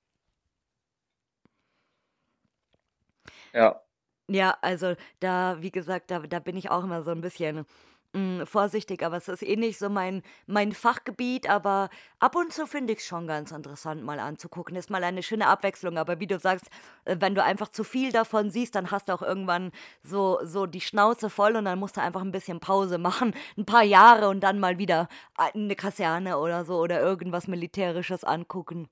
[3.52, 3.82] Ja,
[4.28, 7.66] Ja, also da, wie gesagt, da, da bin ich auch immer so ein bisschen
[8.12, 12.66] mm, vorsichtig, aber es ist eh nicht so mein, mein Fachgebiet, aber ab und zu
[12.66, 14.76] finde ich es schon ganz interessant, mal anzugucken.
[14.76, 16.66] Ist mal eine schöne Abwechslung, aber wie du sagst,
[17.04, 20.66] äh, wenn du einfach zu viel davon siehst, dann hast du auch irgendwann so, so
[20.66, 24.28] die Schnauze voll und dann musst du einfach ein bisschen Pause machen, ein paar Jahre
[24.28, 28.88] und dann mal wieder eine Kaserne oder so oder irgendwas Militärisches angucken.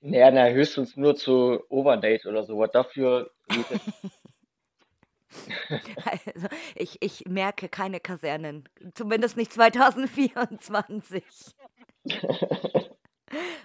[0.00, 2.70] naja, na, höchstens nur zu Overdate oder sowas.
[2.72, 3.80] Dafür geht es.
[6.04, 11.24] Also ich, ich merke keine Kasernen, zumindest nicht 2024.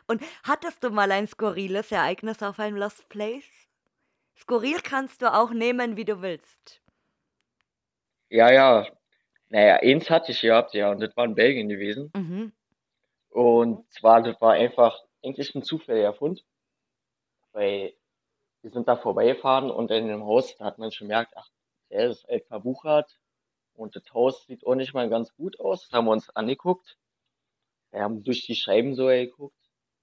[0.08, 3.68] Und hattest du mal ein skurriles Ereignis auf einem Lost Place?
[4.38, 6.82] Skurril kannst du auch nehmen, wie du willst.
[8.30, 8.88] Ja, ja.
[9.50, 12.12] Naja, eins hatte ich gehabt, ja, und das war in Belgien gewesen.
[12.16, 12.52] Mhm.
[13.30, 16.44] Und zwar, das war einfach eigentlich ein zufälliger Fund,
[17.54, 17.94] weil
[18.62, 21.50] wir sind da vorbeigefahren und in dem Haus, da hat man schon gemerkt, ach,
[21.90, 23.20] der ist alt verbuchert
[23.74, 25.84] und das Haus sieht auch nicht mal ganz gut aus.
[25.84, 26.98] Das haben wir uns angeguckt.
[27.92, 29.56] Wir haben durch die Scheiben so geguckt.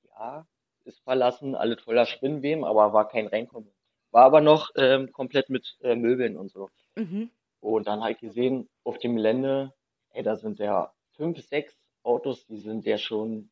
[0.09, 0.47] Ja,
[0.85, 3.71] ist verlassen, alles voller Spinnweben, aber war kein Reinkommen.
[4.11, 6.71] War aber noch ähm, komplett mit äh, Möbeln und so.
[6.95, 7.31] Mhm.
[7.61, 9.73] Und dann halt gesehen, auf dem Gelände,
[10.11, 13.51] ey, da sind ja fünf, sechs Autos, die sind ja schon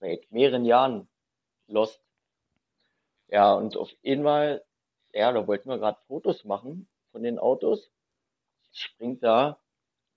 [0.00, 1.08] seit mehreren Jahren
[1.66, 2.00] lost.
[3.28, 4.64] Ja, und auf einmal
[5.12, 7.90] ja, da wollten wir gerade Fotos machen von den Autos.
[8.72, 9.58] Springt da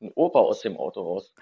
[0.02, 1.34] ein Opa aus dem Auto raus.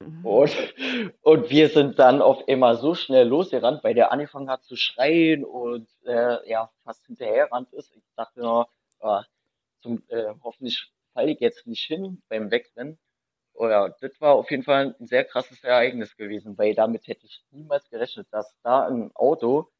[0.00, 0.24] Mhm.
[0.24, 0.74] Und,
[1.22, 5.44] und wir sind dann auf einmal so schnell losgerannt, weil der angefangen hat zu schreien
[5.44, 7.94] und äh, ja, fast hinterherrannt ist.
[7.94, 8.68] Ich dachte noch,
[9.00, 9.22] äh,
[9.82, 12.98] zum, äh, hoffentlich falle ich jetzt nicht hin beim Wegrennen.
[13.54, 17.26] Oh ja, das war auf jeden Fall ein sehr krasses Ereignis gewesen, weil damit hätte
[17.26, 19.70] ich niemals gerechnet, dass da ein Auto,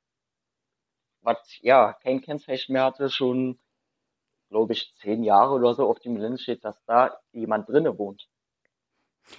[1.22, 3.58] was ja kein Kennzeichen mehr hatte, schon,
[4.50, 8.28] glaube ich, zehn Jahre oder so auf dem Gelände steht, dass da jemand drinne wohnt.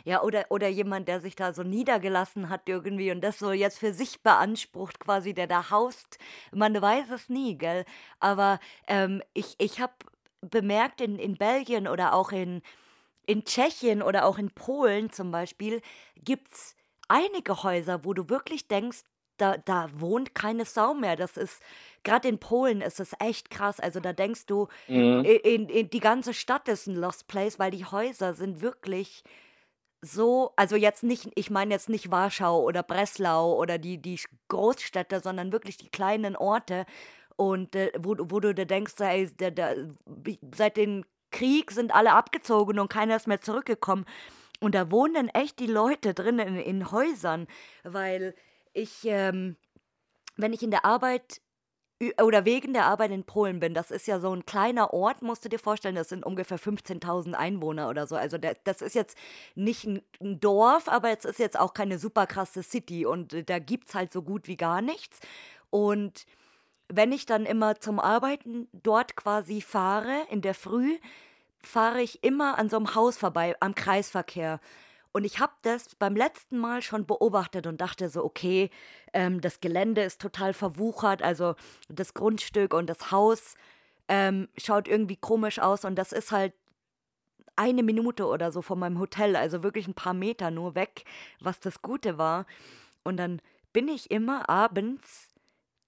[0.06, 3.80] Ja, oder, oder jemand, der sich da so niedergelassen hat irgendwie und das so jetzt
[3.80, 6.18] für sich beansprucht, quasi, der da haust.
[6.54, 7.86] Man weiß es nie, gell?
[8.20, 9.94] Aber ähm, ich, ich habe
[10.42, 12.62] bemerkt in, in Belgien oder auch in,
[13.28, 15.82] in Tschechien oder auch in Polen zum Beispiel,
[16.16, 16.76] gibt es
[17.08, 19.02] einige Häuser, wo du wirklich denkst,
[19.42, 21.16] da, da wohnt keine Sau mehr.
[21.16, 21.62] Das ist,
[22.04, 23.80] gerade in Polen ist es echt krass.
[23.80, 25.26] Also da denkst du, mhm.
[25.26, 29.24] in, in, die ganze Stadt ist ein Lost Place, weil die Häuser sind wirklich
[30.02, 35.20] so, also jetzt nicht, ich meine jetzt nicht Warschau oder Breslau oder die, die Großstädte,
[35.20, 36.86] sondern wirklich die kleinen Orte.
[37.36, 39.76] Und äh, wo, wo du dir denkst, ey, der, der,
[40.56, 44.06] seit dem Krieg sind alle abgezogen und keiner ist mehr zurückgekommen.
[44.60, 47.48] Und da wohnen echt die Leute drin in, in Häusern,
[47.84, 48.36] weil
[48.74, 49.56] ich, ähm,
[50.38, 51.42] wenn ich in der Arbeit
[52.22, 53.74] oder wegen der Arbeit in Polen bin.
[53.74, 55.96] Das ist ja so ein kleiner Ort, musst du dir vorstellen.
[55.96, 58.16] Das sind ungefähr 15.000 Einwohner oder so.
[58.16, 59.18] Also das ist jetzt
[59.56, 63.06] nicht ein, ein Dorf, aber es ist jetzt auch keine super krasse City.
[63.06, 65.20] Und äh, da gibt es halt so gut wie gar nichts.
[65.70, 66.26] Und
[66.88, 70.98] wenn ich dann immer zum Arbeiten dort quasi fahre, in der Früh,
[71.62, 74.60] fahre ich immer an so einem Haus vorbei, am Kreisverkehr.
[75.14, 78.70] Und ich habe das beim letzten Mal schon beobachtet und dachte so, okay,
[79.14, 81.56] ähm, das Gelände ist total verwuchert, also
[81.90, 83.56] das Grundstück und das Haus
[84.08, 86.54] ähm, schaut irgendwie komisch aus und das ist halt
[87.56, 91.04] eine Minute oder so von meinem Hotel, also wirklich ein paar Meter nur weg,
[91.40, 92.46] was das Gute war.
[93.04, 93.42] Und dann
[93.74, 95.31] bin ich immer abends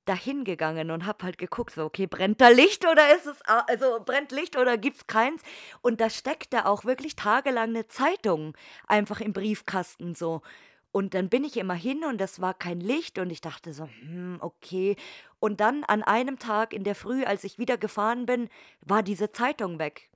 [0.06, 4.00] dahin gegangen und habe halt geguckt, so, okay, brennt da Licht oder ist es, also
[4.06, 5.42] brennt Licht oder gibt's keins?
[5.82, 8.56] Und da steckte auch wirklich tagelang eine Zeitung
[8.88, 10.42] einfach im Briefkasten so.
[10.92, 13.89] Und dann bin ich immer hin und es war kein Licht und ich dachte so,
[14.02, 14.96] hm, okay.
[15.39, 18.48] Und dann an einem Tag in der Früh, als ich wieder gefahren bin,
[18.82, 20.10] war diese Zeitung weg.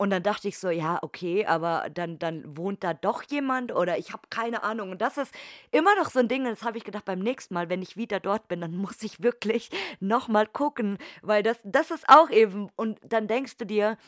[0.00, 3.98] Und dann dachte ich so, ja, okay, aber dann, dann wohnt da doch jemand oder
[3.98, 4.92] ich habe keine Ahnung.
[4.92, 5.30] Und das ist
[5.72, 7.98] immer noch so ein Ding, und das habe ich gedacht, beim nächsten Mal, wenn ich
[7.98, 9.68] wieder dort bin, dann muss ich wirklich
[10.00, 12.70] nochmal gucken, weil das, das ist auch eben.
[12.76, 13.98] Und dann denkst du dir,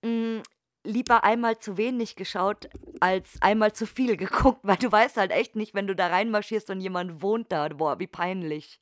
[0.00, 0.42] mh, hm,
[0.84, 5.54] lieber einmal zu wenig geschaut, als einmal zu viel geguckt, weil du weißt halt echt
[5.54, 7.68] nicht, wenn du da reinmarschierst und jemand wohnt da.
[7.68, 8.80] Boah, wie peinlich.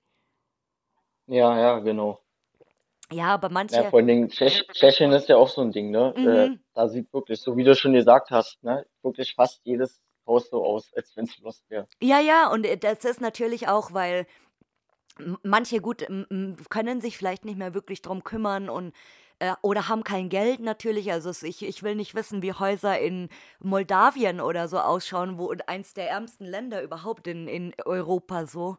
[1.27, 2.21] Ja, ja, genau.
[3.13, 3.77] Ja, aber manche.
[3.77, 6.13] Ja, vor allen Dingen Tschech Tschechien ist ja auch so ein Ding, ne?
[6.17, 6.29] Äh, mhm.
[6.29, 10.51] Äh, da sieht wirklich, so wie du schon gesagt hast, ne, wirklich fast jedes Haus
[10.51, 11.89] so aus, als wenn es Lust wäre.
[12.03, 14.27] Ja, ja, und äh, das ist natürlich auch, weil
[15.43, 16.07] manche gut
[16.69, 18.95] können sich vielleicht nicht mehr wirklich drum kümmern und
[19.41, 21.13] äh, oder haben kein Geld natürlich.
[21.13, 23.29] Also ich, ich will nicht wissen, wie Häuser in
[23.61, 28.77] Moldawien oder so ausschauen, wo eins der ärmsten Länder überhaupt in, in Europa so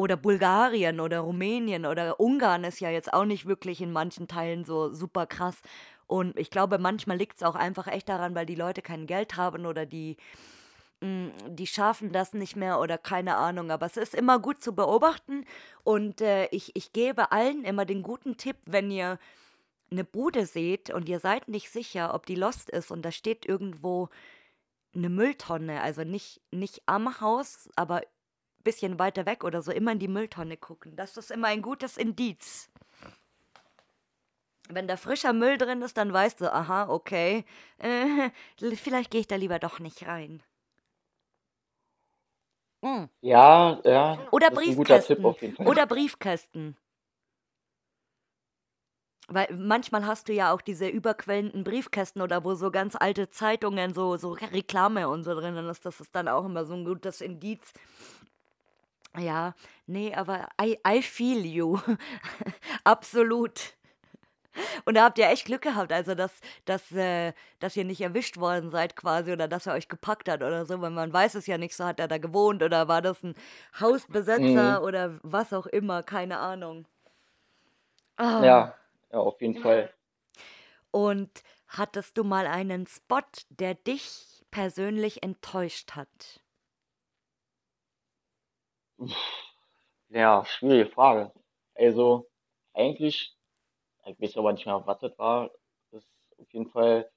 [0.00, 4.64] oder Bulgarien oder Rumänien oder Ungarn ist ja jetzt auch nicht wirklich in manchen Teilen
[4.64, 5.60] so super krass.
[6.06, 9.36] Und ich glaube, manchmal liegt es auch einfach echt daran, weil die Leute kein Geld
[9.36, 10.16] haben oder die,
[11.00, 13.70] mm, die schaffen das nicht mehr oder keine Ahnung.
[13.70, 15.44] Aber es ist immer gut zu beobachten
[15.84, 19.18] und äh, ich, ich gebe allen immer den guten Tipp, wenn ihr
[19.90, 23.44] eine Bude seht und ihr seid nicht sicher, ob die lost ist und da steht
[23.44, 24.08] irgendwo
[24.94, 28.02] eine Mülltonne, also nicht, nicht am Haus, aber
[28.64, 30.96] bisschen weiter weg oder so immer in die Mülltonne gucken.
[30.96, 32.70] Das ist immer ein gutes Indiz.
[34.68, 37.44] Wenn da frischer Müll drin ist, dann weißt du, aha, okay,
[37.78, 38.30] äh,
[38.76, 40.42] vielleicht gehe ich da lieber doch nicht rein.
[42.82, 43.08] Hm.
[43.20, 44.18] Ja, ja.
[44.30, 45.24] Oder Briefkästen.
[45.58, 46.76] Oder Briefkästen.
[49.32, 53.94] Weil manchmal hast du ja auch diese überquellenden Briefkästen oder wo so ganz alte Zeitungen,
[53.94, 55.86] so, so Reklame und so drin ist.
[55.86, 57.72] Das ist dann auch immer so ein gutes Indiz,
[59.18, 59.54] ja,
[59.86, 61.78] nee, aber I, I feel you.
[62.84, 63.74] Absolut.
[64.84, 66.32] Und da habt ihr echt Glück gehabt, also dass,
[66.64, 70.42] dass, äh, dass ihr nicht erwischt worden seid quasi oder dass er euch gepackt hat
[70.42, 73.00] oder so, weil man weiß es ja nicht, so hat er da gewohnt oder war
[73.00, 73.34] das ein
[73.78, 74.86] Hausbesetzer mhm.
[74.86, 76.86] oder was auch immer, keine Ahnung.
[78.18, 78.22] Oh.
[78.22, 78.74] Ja,
[79.12, 79.92] ja, auf jeden Fall.
[80.90, 81.30] Und
[81.68, 83.20] hattest du mal einen Spot,
[83.50, 86.39] der dich persönlich enttäuscht hat?
[90.08, 91.32] Ja, schwierige Frage.
[91.74, 92.28] Also,
[92.74, 93.36] eigentlich,
[94.06, 95.50] ich weiß aber nicht mehr, was das war,
[95.92, 96.08] ist
[96.38, 97.10] auf jeden Fall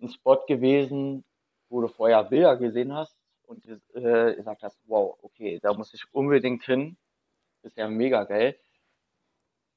[0.00, 1.24] ein Spot gewesen,
[1.68, 6.04] wo du vorher Bilder gesehen hast und äh, gesagt hast, wow, okay, da muss ich
[6.12, 6.96] unbedingt hin.
[7.62, 8.58] Ist ja mega geil.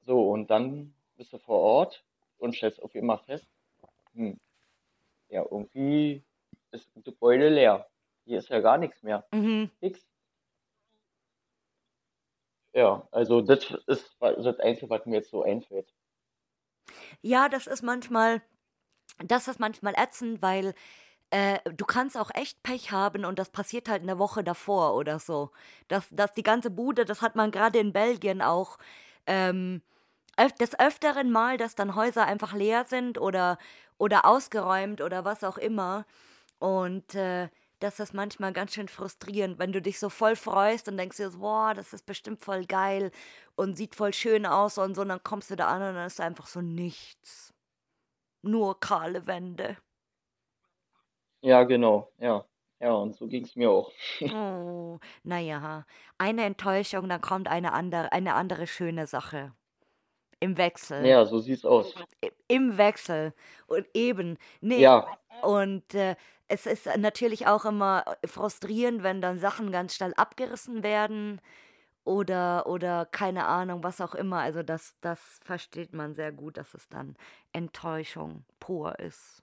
[0.02, 2.04] So, und dann bist du vor Ort
[2.38, 3.46] und stellst auf immer fest,
[4.14, 4.38] hm,
[5.28, 6.22] ja, irgendwie
[6.70, 7.88] ist das Gebäude leer.
[8.24, 9.26] Hier ist ja gar nichts mehr.
[9.32, 9.70] Mhm.
[9.80, 10.11] Nix.
[12.74, 15.92] Ja, also das ist das Einzige, was mir jetzt so einfällt.
[17.22, 18.42] Ja, das ist manchmal,
[19.18, 20.74] das ist manchmal ätzend, weil
[21.30, 25.18] äh, du kannst auch echt Pech haben und das passiert halt eine Woche davor oder
[25.18, 25.52] so.
[25.88, 28.78] Dass, dass die ganze Bude, das hat man gerade in Belgien auch,
[29.26, 29.82] ähm,
[30.60, 33.58] des öfteren Mal, dass dann Häuser einfach leer sind oder,
[33.98, 36.06] oder ausgeräumt oder was auch immer.
[36.58, 37.48] Und äh,
[37.82, 41.30] das ist manchmal ganz schön frustrierend, wenn du dich so voll freust und denkst dir
[41.30, 43.10] so, boah, das ist bestimmt voll geil
[43.56, 46.06] und sieht voll schön aus und so, und dann kommst du da an und dann
[46.06, 47.52] ist einfach so nichts.
[48.42, 49.76] Nur kahle Wände.
[51.40, 52.44] Ja, genau, ja.
[52.80, 53.92] Ja, und so ging es mir auch.
[54.32, 55.84] Oh, naja,
[56.18, 59.52] eine Enttäuschung, dann kommt eine andere, eine andere schöne Sache.
[60.40, 61.06] Im Wechsel.
[61.06, 61.94] Ja, so sieht's aus.
[62.48, 63.32] Im Wechsel.
[63.68, 64.80] Und eben, nee.
[64.80, 65.06] Ja.
[65.42, 66.16] Und äh,
[66.52, 71.40] es ist natürlich auch immer frustrierend, wenn dann Sachen ganz schnell abgerissen werden
[72.04, 74.40] oder, oder keine Ahnung, was auch immer.
[74.40, 77.16] Also das, das versteht man sehr gut, dass es dann
[77.54, 79.42] Enttäuschung pur ist.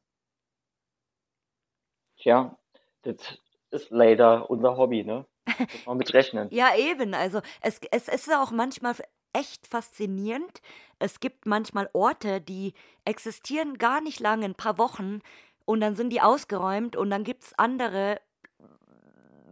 [2.17, 2.55] Tja,
[3.01, 3.39] das
[3.71, 5.25] ist leider unser Hobby, ne?
[5.57, 6.47] Muss man mit rechnen.
[6.51, 7.15] ja, eben.
[7.15, 8.93] Also es, es ist auch manchmal
[9.33, 10.61] echt faszinierend.
[10.99, 15.21] Es gibt manchmal Orte, die existieren gar nicht lange, ein paar Wochen,
[15.69, 18.19] und dann sind die ausgeräumt und dann gibt es andere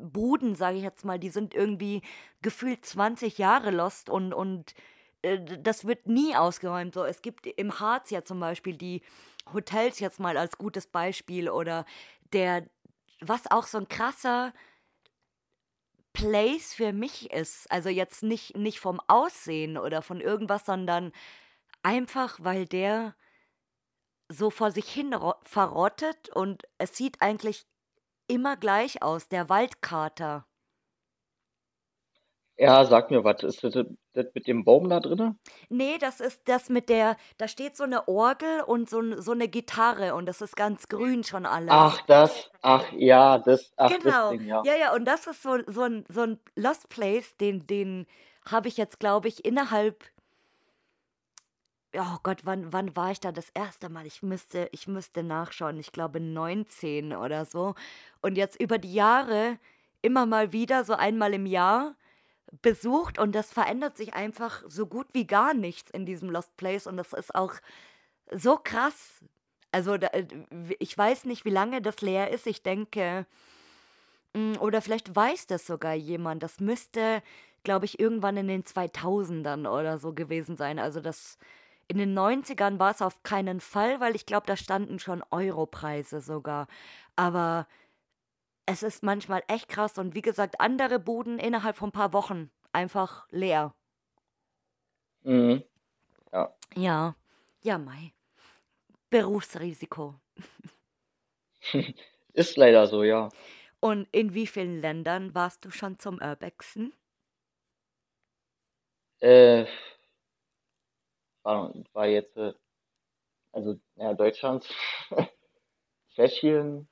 [0.01, 2.01] Buden, sage ich jetzt mal, die sind irgendwie
[2.41, 4.73] gefühlt 20 Jahre lost und, und
[5.21, 6.95] äh, das wird nie ausgeräumt.
[6.95, 9.03] So, es gibt im Harz ja zum Beispiel die
[9.53, 11.85] Hotels jetzt mal als gutes Beispiel oder
[12.33, 12.65] der,
[13.21, 14.53] was auch so ein krasser
[16.13, 17.71] Place für mich ist.
[17.71, 21.11] Also jetzt nicht, nicht vom Aussehen oder von irgendwas, sondern
[21.83, 23.13] einfach, weil der
[24.29, 27.65] so vor sich hin verrottet und es sieht eigentlich
[28.27, 30.45] immer gleich aus, der Waldkater.
[32.59, 33.43] Ja, sag mir was.
[33.43, 33.73] Ist das,
[34.13, 35.37] das mit dem Baum da drin?
[35.69, 39.47] Nee, das ist das mit der, da steht so eine Orgel und so, so eine
[39.47, 41.69] Gitarre und das ist ganz grün schon alles.
[41.71, 44.31] Ach, das, ach ja, das, ach, genau.
[44.31, 44.63] das Ding, ja.
[44.65, 48.07] Ja, ja, und das ist so, so, ein, so ein Lost Place, den, den
[48.49, 50.03] habe ich jetzt, glaube ich, innerhalb
[51.97, 54.05] oh Gott, wann, wann war ich da das erste Mal?
[54.05, 55.79] Ich müsste, ich müsste nachschauen.
[55.79, 57.75] Ich glaube 19 oder so.
[58.21, 59.57] Und jetzt über die Jahre
[60.01, 61.95] immer mal wieder, so einmal im Jahr,
[62.61, 66.87] besucht und das verändert sich einfach so gut wie gar nichts in diesem Lost Place
[66.87, 67.53] und das ist auch
[68.31, 69.21] so krass.
[69.71, 70.25] Also da, äh,
[70.79, 72.47] ich weiß nicht, wie lange das leer ist.
[72.47, 73.25] Ich denke,
[74.33, 76.41] mm, oder vielleicht weiß das sogar jemand.
[76.43, 77.21] Das müsste,
[77.63, 80.79] glaube ich, irgendwann in den 2000ern oder so gewesen sein.
[80.79, 81.37] Also das
[81.87, 86.21] in den 90ern war es auf keinen Fall, weil ich glaube, da standen schon Europreise
[86.21, 86.67] sogar.
[87.15, 87.67] Aber
[88.65, 92.51] es ist manchmal echt krass und wie gesagt, andere Buden innerhalb von ein paar Wochen
[92.73, 93.73] einfach leer.
[95.23, 95.63] Mhm.
[96.33, 96.53] Ja.
[96.75, 97.15] Ja,
[97.61, 98.13] ja, Mai.
[99.09, 100.19] Berufsrisiko.
[102.33, 103.29] ist leider so, ja.
[103.79, 106.93] Und in wie vielen Ländern warst du schon zum Urbexen?
[109.19, 109.65] Äh,
[111.47, 112.53] war, war jetzt, äh,
[113.53, 114.67] also ja, Deutschland,
[116.13, 116.87] Tschechien,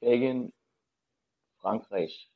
[0.00, 0.52] Belgien,
[1.60, 2.30] Frankreich.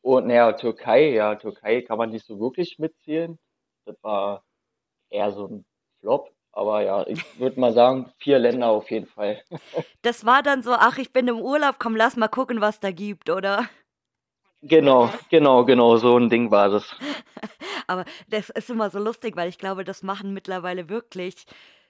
[0.00, 3.38] Und naja, Türkei, ja, Türkei kann man nicht so wirklich mitzählen.
[3.84, 4.44] Das war
[5.10, 5.64] eher so ein
[6.00, 6.30] Flop.
[6.52, 9.42] Aber ja, ich würde mal sagen, vier Länder auf jeden Fall.
[10.02, 12.90] Das war dann so, ach, ich bin im Urlaub, komm, lass mal gucken, was da
[12.90, 13.68] gibt, oder?
[14.60, 16.94] Genau, genau, genau, so ein Ding war das.
[17.86, 21.46] Aber das ist immer so lustig, weil ich glaube, das machen mittlerweile wirklich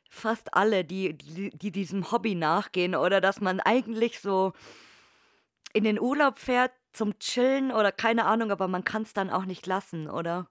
[0.08, 4.52] fast alle, die, die, die diesem Hobby nachgehen oder dass man eigentlich so
[5.72, 9.44] in den Urlaub fährt zum Chillen oder keine Ahnung, aber man kann es dann auch
[9.44, 10.48] nicht lassen, oder?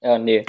[0.00, 0.44] Ja, nee,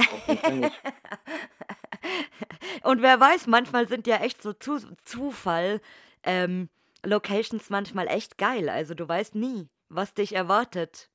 [0.52, 0.82] nicht.
[2.84, 5.82] Und wer weiß, manchmal sind ja echt so zu, Zufall
[6.24, 6.70] ähm,
[7.04, 8.70] Locations manchmal echt geil.
[8.70, 11.10] Also du weißt nie, was dich erwartet.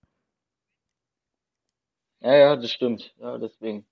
[2.23, 3.12] Ja, ja, das stimmt.
[3.18, 3.87] Ja, deswegen.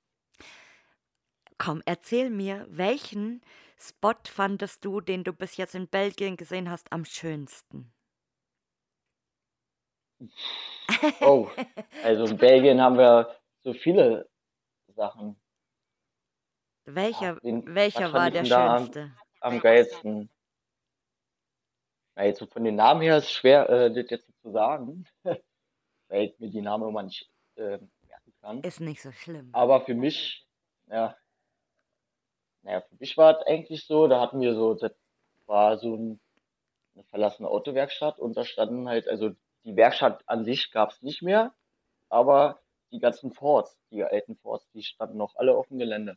[1.58, 3.42] Komm, erzähl mir, welchen
[3.76, 7.92] Spot fandest du, den du bis jetzt in Belgien gesehen hast, am schönsten?
[11.20, 11.48] Oh,
[12.04, 14.28] also in Belgien haben wir so viele
[14.94, 15.40] Sachen.
[16.84, 19.12] Welcher, Ach, wen, welcher war der am, schönste?
[19.40, 20.30] am geilsten?
[22.16, 25.06] Ja, jetzt so von den Namen her ist schwer, äh, das jetzt zu sagen,
[26.08, 27.78] weil mir die Namen immer nicht äh,
[28.40, 28.60] kann.
[28.62, 29.50] Ist nicht so schlimm.
[29.52, 30.46] Aber für mich,
[30.88, 31.16] ja,
[32.62, 34.92] naja, für mich war es eigentlich so, da hatten wir so, das
[35.46, 36.20] war so ein,
[36.94, 39.30] eine verlassene Autowerkstatt und da standen halt, also
[39.64, 41.54] die Werkstatt an sich gab es nicht mehr,
[42.08, 42.60] aber
[42.92, 46.16] die ganzen Forts, die alten Forts, die standen noch alle auf dem Gelände.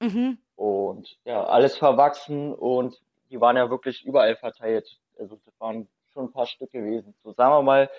[0.00, 0.38] Mhm.
[0.56, 4.98] Und ja, alles verwachsen und die waren ja wirklich überall verteilt.
[5.18, 7.14] Also das waren schon ein paar Stück gewesen.
[7.22, 7.90] So sagen wir mal,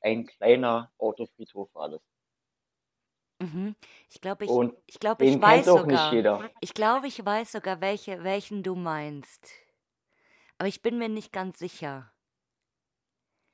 [0.00, 2.00] ein kleiner Autofriedhof war das.
[3.40, 3.74] Mhm.
[4.10, 6.12] Ich glaube, ich, Und ich glaube, ich den kennt weiß auch nicht sogar.
[6.12, 6.50] jeder.
[6.60, 9.48] Ich glaube, ich weiß sogar, welche, welchen du meinst.
[10.58, 12.12] Aber ich bin mir nicht ganz sicher.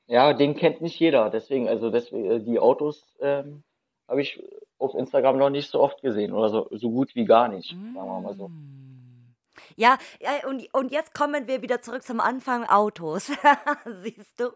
[0.09, 1.31] Ja, den kennt nicht jeder.
[1.31, 3.63] Deswegen, also deswegen, äh, die Autos ähm,
[4.09, 4.43] habe ich
[4.79, 7.95] auf Instagram noch nicht so oft gesehen oder so, so gut wie gar nicht, sagen
[7.95, 8.49] wir mal so.
[8.49, 9.35] Mm.
[9.77, 13.31] Ja, ja und, und jetzt kommen wir wieder zurück zum Anfang Autos.
[14.03, 14.51] Siehst du?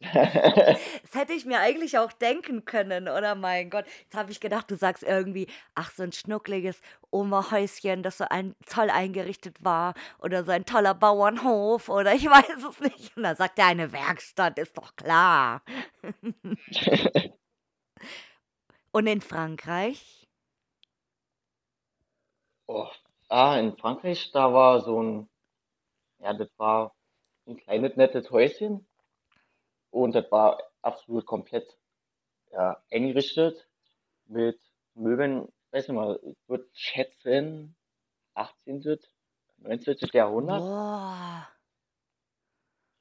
[0.00, 3.84] Das hätte ich mir eigentlich auch denken können, oder mein Gott.
[4.04, 6.80] Jetzt habe ich gedacht, du sagst irgendwie, ach, so ein schnuckliges
[7.10, 12.64] Oma-Häuschen, das so ein, toll eingerichtet war oder so ein toller Bauernhof oder ich weiß
[12.64, 13.16] es nicht.
[13.16, 15.62] Und dann sagt er, eine Werkstatt, ist doch klar.
[18.92, 20.26] Und in Frankreich?
[22.66, 22.88] Oh.
[23.28, 25.28] Ah, in Frankreich, da war so ein,
[26.20, 26.94] ja, das war
[27.46, 28.86] ein kleines nettes Häuschen
[29.90, 31.76] und das war absolut komplett
[32.52, 33.68] ja, eingerichtet
[34.26, 34.60] mit
[34.94, 37.76] Möbeln, weiß nicht mal, ich würde schätzen
[38.34, 38.98] 18.,
[39.58, 39.96] 19.
[40.12, 40.60] Jahrhundert.
[40.60, 41.48] Boah.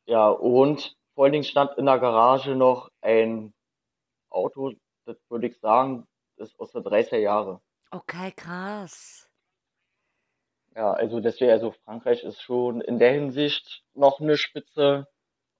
[0.06, 3.54] Ja, und vor allen Dingen stand in der Garage noch ein
[4.30, 4.74] Auto,
[5.06, 7.62] das würde ich sagen, ist aus der 30er Jahre.
[7.92, 9.30] Okay, krass.
[10.76, 15.08] Ja, also deswegen, also Frankreich ist schon in der Hinsicht noch eine Spitze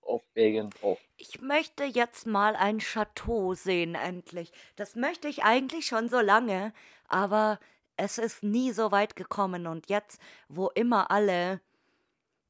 [0.10, 1.00] auf Belgien drauf.
[1.18, 4.52] Ich möchte jetzt mal ein Chateau sehen, endlich.
[4.76, 6.74] Das möchte ich eigentlich schon so lange,
[7.08, 7.60] aber
[7.96, 9.68] es ist nie so weit gekommen.
[9.68, 11.62] Und jetzt, wo immer alle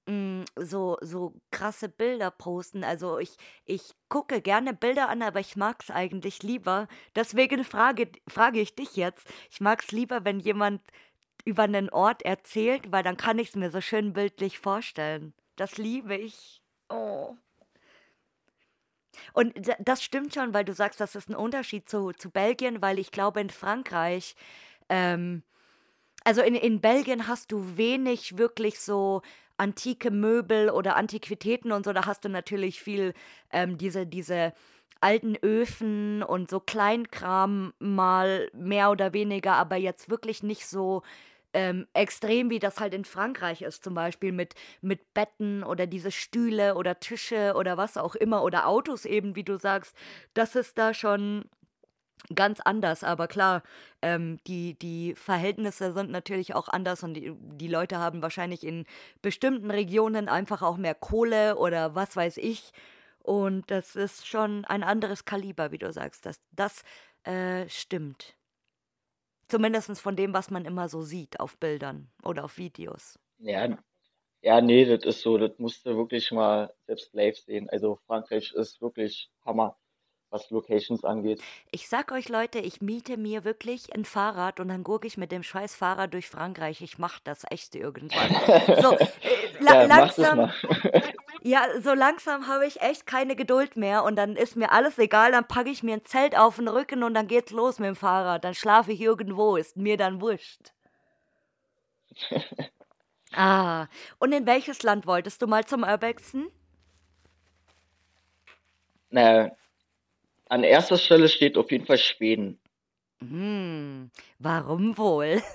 [0.05, 3.35] mm, so, so krasse Bilder posten, also ich,
[3.65, 6.87] ich gucke gerne Bilder an, aber ich mag es eigentlich lieber.
[7.15, 9.27] Deswegen frage, frage ich dich jetzt.
[9.49, 10.81] Ich mag es lieber, wenn jemand
[11.45, 15.33] über einen Ort erzählt, weil dann kann ich es mir so schön bildlich vorstellen.
[15.55, 16.61] Das liebe ich.
[16.89, 17.35] Oh.
[19.33, 22.99] Und das stimmt schon, weil du sagst, das ist ein Unterschied zu, zu Belgien, weil
[22.99, 24.35] ich glaube, in Frankreich,
[24.89, 25.43] ähm,
[26.23, 29.21] also in, in Belgien hast du wenig wirklich so
[29.57, 31.93] antike Möbel oder Antiquitäten und so.
[31.93, 33.13] Da hast du natürlich viel
[33.51, 34.53] ähm, diese, diese
[35.01, 41.03] alten Öfen und so Kleinkram mal mehr oder weniger, aber jetzt wirklich nicht so
[41.53, 46.11] ähm, extrem, wie das halt in Frankreich ist, zum Beispiel mit, mit Betten oder diese
[46.11, 49.95] Stühle oder Tische oder was auch immer oder Autos eben, wie du sagst.
[50.33, 51.45] Das ist da schon
[52.35, 53.63] ganz anders, aber klar,
[54.01, 58.85] ähm, die, die Verhältnisse sind natürlich auch anders und die, die Leute haben wahrscheinlich in
[59.21, 62.71] bestimmten Regionen einfach auch mehr Kohle oder was weiß ich.
[63.19, 66.25] Und das ist schon ein anderes Kaliber, wie du sagst.
[66.25, 66.83] Das, das
[67.23, 68.35] äh, stimmt.
[69.49, 73.19] Zumindest von dem, was man immer so sieht auf Bildern oder auf Videos.
[73.39, 73.77] Ja,
[74.41, 77.69] ja, nee, das ist so, das musst du wirklich mal selbst live sehen.
[77.69, 79.77] Also Frankreich ist wirklich Hammer,
[80.29, 81.41] was Locations angeht.
[81.71, 85.33] Ich sag euch Leute, ich miete mir wirklich ein Fahrrad und dann gurke ich mit
[85.33, 86.81] dem scheiß Fahrrad durch Frankreich.
[86.81, 88.29] Ich mach das echt irgendwann.
[88.81, 89.07] So, äh,
[89.59, 90.51] la Ja, langsam.
[91.41, 95.31] ja, so langsam habe ich echt keine Geduld mehr und dann ist mir alles egal.
[95.31, 97.95] Dann packe ich mir ein Zelt auf den Rücken und dann geht's los mit dem
[97.95, 98.43] Fahrrad.
[98.43, 100.73] Dann schlafe ich irgendwo, ist mir dann wurscht.
[103.31, 103.85] Ah,
[104.17, 106.47] und in welches Land wolltest du mal zum Urbexen?
[109.11, 109.55] Naja,
[110.49, 112.59] an erster Stelle steht auf jeden Fall Schweden.
[113.21, 114.09] Hm,
[114.39, 115.41] warum wohl?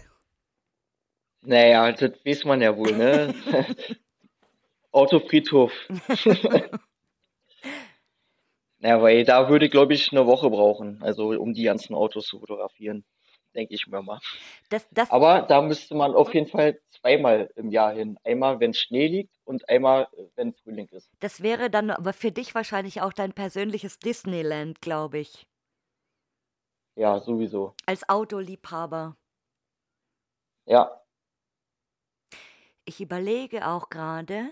[1.47, 3.35] Naja, das weiß man ja wohl, ne?
[4.95, 5.73] Autofriedhof.
[8.79, 12.39] Naja, weil da würde glaube ich, eine Woche brauchen, also um die ganzen Autos zu
[12.39, 13.03] fotografieren,
[13.55, 14.21] denke ich mir mal.
[14.69, 18.19] Das, das, Aber da müsste man auf jeden Fall zweimal im Jahr hin.
[18.25, 21.09] Einmal, wenn Schnee liegt und einmal, wenn Frühling ist.
[21.21, 25.47] das wäre dann aber für dich wahrscheinlich auch dein persönliches Disneyland, glaube ich.
[26.97, 27.73] Ja, sowieso.
[27.87, 29.17] Als Autoliebhaber.
[30.67, 31.05] Ja,
[32.87, 34.51] Ich überlege auch gerade,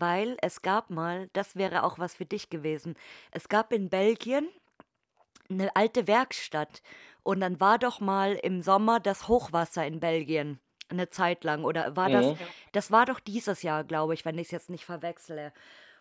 [0.00, 2.96] weil es gab mal, das wäre auch was für dich gewesen.
[3.30, 4.48] Es gab in Belgien
[5.50, 6.82] eine alte Werkstatt.
[7.22, 10.58] Und dann war doch mal im Sommer das Hochwasser in Belgien.
[10.90, 11.64] Eine Zeit lang.
[11.64, 12.36] Oder war das, Mhm.
[12.72, 15.52] das war doch dieses Jahr, glaube ich, wenn ich es jetzt nicht verwechsle.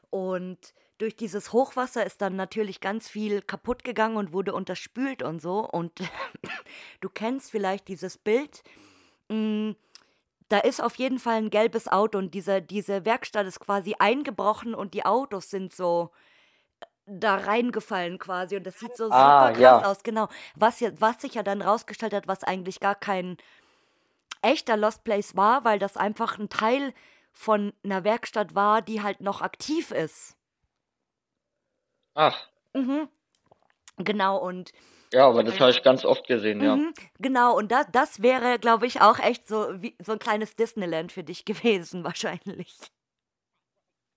[0.10, 5.42] Und durch dieses Hochwasser ist dann natürlich ganz viel kaputt gegangen und wurde unterspült und
[5.42, 5.60] so.
[5.68, 5.94] Und
[7.02, 8.64] du kennst vielleicht dieses Bild.
[9.30, 9.72] mm,
[10.54, 14.76] Da ist auf jeden Fall ein gelbes Auto und diese, diese Werkstatt ist quasi eingebrochen
[14.76, 16.12] und die Autos sind so
[17.08, 19.92] da reingefallen quasi und das sieht so Ah, super krass ja.
[19.92, 20.28] aus, genau.
[20.54, 23.38] Was, ja, was sich ja dann rausgestellt hat, was eigentlich gar kein
[24.44, 26.94] echter Lost Place war, weil das einfach ein Teil
[27.32, 30.38] von einer Werkstatt war, die halt noch aktiv ist.
[32.16, 33.10] Ach, Mhm.
[33.98, 34.72] Genau, und
[35.14, 36.76] ja, aber das habe ich ganz oft gesehen, ja.
[36.76, 40.56] mhm, genau, und das, das wäre, glaube ich, auch echt so, wie, so ein kleines
[40.56, 42.78] Disneyland für dich gewesen, wahrscheinlich.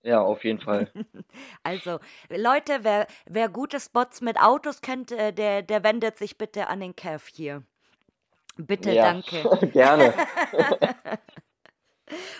[0.03, 0.91] Ja, auf jeden Fall.
[1.63, 1.99] Also,
[2.31, 6.81] Leute, wer, wer gute Spots mit Autos kennt, äh, der, der wendet sich bitte an
[6.81, 7.65] den Kev hier.
[8.57, 9.43] Bitte, Ja, danke.
[9.73, 10.15] gerne.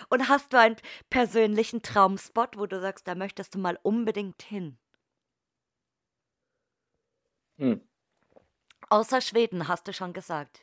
[0.09, 0.77] Und hast du einen
[1.09, 4.77] persönlichen Traumspot, wo du sagst, da möchtest du mal unbedingt hin?
[7.59, 7.86] Hm.
[8.89, 10.61] Außer Schweden, hast du schon gesagt.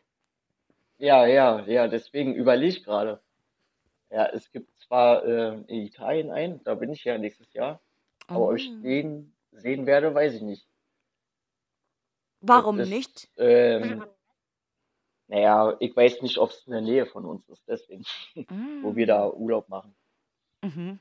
[0.98, 3.20] Ja, ja, ja, deswegen überlege ich gerade.
[4.10, 7.80] Ja, es gibt zwar äh, in Italien einen, da bin ich ja nächstes Jahr,
[8.28, 8.82] aber ob ich Oh.
[8.82, 10.66] den sehen werde, weiß ich nicht.
[12.40, 13.28] Das Warum ist, nicht?
[13.36, 14.04] ähm,
[15.26, 18.04] naja, ich weiß nicht, ob es in der Nähe von uns ist, deswegen,
[18.82, 19.08] wo wir Mm.
[19.08, 19.96] da Urlaub machen.
[20.62, 21.00] Mhm.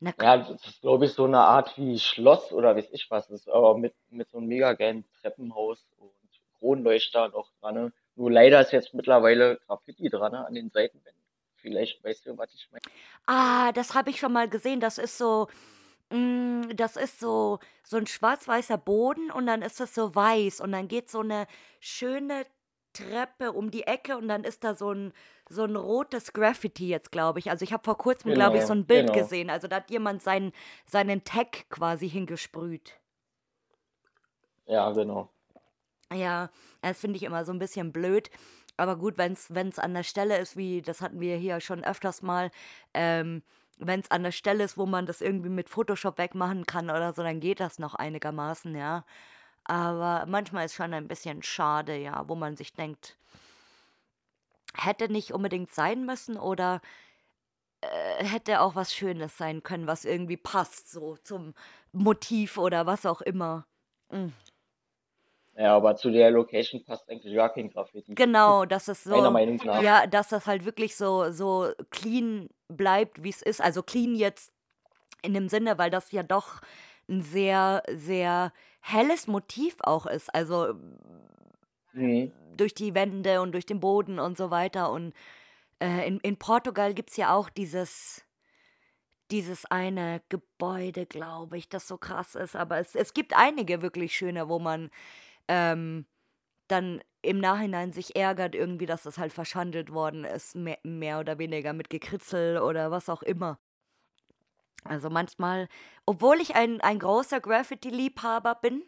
[0.00, 3.28] Na, Ja, das ist, glaube ich, so eine Art wie Schloss oder weiß ich was.
[3.28, 6.10] Das ist aber mit, mit so einem mega geilen Treppenhaus und
[6.58, 7.74] Kronleuchter noch dran.
[7.74, 7.92] ne?
[8.14, 11.22] Nur leider ist jetzt mittlerweile Graffiti dran ne, an den Seitenwänden.
[11.56, 12.82] Vielleicht weißt du, was ich meine.
[13.26, 14.80] ah, das habe ich schon mal gesehen.
[14.80, 15.48] Das ist so,
[16.10, 20.72] mm, das ist so, so ein schwarz-weißer Boden und dann ist das so weiß und
[20.72, 21.46] dann geht so eine
[21.80, 22.46] schöne
[22.92, 25.12] Treppe um die Ecke und dann ist da so ein,
[25.48, 27.50] so ein rotes Graffiti jetzt, glaube ich.
[27.50, 29.12] Also ich habe vor kurzem, glaube ich, so Genau, ein Bild genau.
[29.12, 29.50] gesehen.
[29.50, 30.52] Also da hat jemand seinen,
[30.86, 32.98] seinen Tag quasi hingesprüht.
[34.66, 35.30] Ja, genau.
[36.12, 36.50] Ja,
[36.82, 38.30] das finde ich immer so ein bisschen blöd.
[38.76, 42.22] Aber gut, wenn es an der Stelle ist, wie das hatten wir hier schon öfters
[42.22, 42.50] mal,
[42.94, 43.42] ähm,
[43.78, 47.12] wenn es an der Stelle ist, wo man das irgendwie mit Photoshop wegmachen kann oder
[47.12, 49.04] so, dann geht das noch einigermaßen, ja.
[49.64, 53.16] Aber manchmal ist schon ein bisschen schade, ja, wo man sich denkt,
[54.76, 56.80] hätte nicht unbedingt sein müssen oder
[57.80, 61.54] äh, hätte auch was Schönes sein können, was irgendwie passt, so zum
[61.92, 63.66] Motiv oder was auch immer.
[64.10, 64.28] Mm.
[65.58, 68.14] Ja, aber zu der Location passt eigentlich gar kein Graffiti.
[68.14, 69.82] Genau, dass es Meiner so, Meinung nach.
[69.82, 73.62] ja, dass das halt wirklich so, so clean bleibt, wie es ist.
[73.62, 74.52] Also clean jetzt
[75.22, 76.60] in dem Sinne, weil das ja doch
[77.08, 80.34] ein sehr, sehr helles Motiv auch ist.
[80.34, 80.74] Also
[81.96, 82.32] Mhm.
[82.56, 84.90] durch die Wände und durch den Boden und so weiter.
[84.90, 85.14] Und
[85.80, 88.24] äh, in, in Portugal gibt es ja auch dieses,
[89.30, 92.54] dieses eine Gebäude, glaube ich, das so krass ist.
[92.54, 94.90] Aber es, es gibt einige wirklich schöne, wo man
[95.48, 96.06] ähm,
[96.68, 101.38] dann im Nachhinein sich ärgert irgendwie, dass das halt verschandelt worden ist, mehr, mehr oder
[101.38, 103.58] weniger mit Gekritzel oder was auch immer.
[104.84, 105.68] Also manchmal,
[106.04, 108.84] obwohl ich ein, ein großer Graffiti-Liebhaber bin,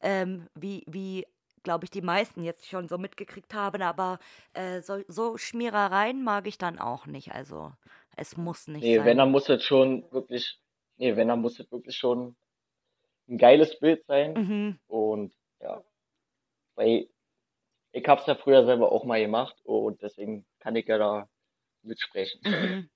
[0.00, 1.26] ähm, wie, wie
[1.62, 4.18] glaube ich, die meisten jetzt schon so mitgekriegt haben, aber
[4.54, 7.32] äh, so, so Schmierereien mag ich dann auch nicht.
[7.32, 7.72] Also
[8.16, 9.16] es muss nicht Nee, wenn, sein.
[9.18, 10.58] dann muss es schon wirklich,
[10.96, 12.36] nee, wenn, dann muss es wirklich schon
[13.28, 14.34] ein geiles Bild sein.
[14.34, 14.78] Mhm.
[14.88, 15.82] Und ja,
[16.74, 17.08] weil
[17.92, 21.28] ich hab's ja früher selber auch mal gemacht und deswegen kann ich ja da
[21.82, 22.40] mitsprechen.
[22.44, 22.90] Mhm.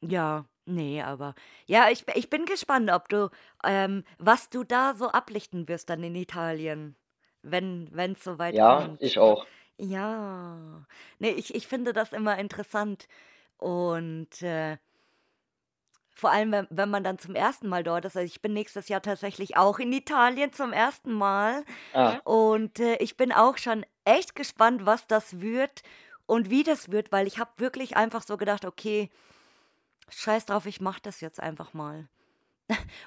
[0.00, 1.34] Ja, nee, aber
[1.66, 3.30] ja, ich, ich bin gespannt, ob du,
[3.64, 6.96] ähm, was du da so ablichten wirst dann in Italien,
[7.42, 9.00] wenn wenn es soweit Ja, kommt.
[9.00, 9.46] ich auch.
[9.78, 10.86] Ja,
[11.18, 13.08] nee, ich, ich finde das immer interessant
[13.58, 14.78] und äh,
[16.14, 18.16] vor allem, wenn, wenn man dann zum ersten Mal dort ist.
[18.16, 21.64] Also ich bin nächstes Jahr tatsächlich auch in Italien zum ersten Mal
[21.94, 25.82] Ah, und äh, ich bin auch schon echt gespannt, was das wird
[26.26, 29.10] und wie das wird, weil ich habe wirklich einfach so gedacht, okay,
[30.10, 32.08] scheiß drauf, ich mach das jetzt einfach mal.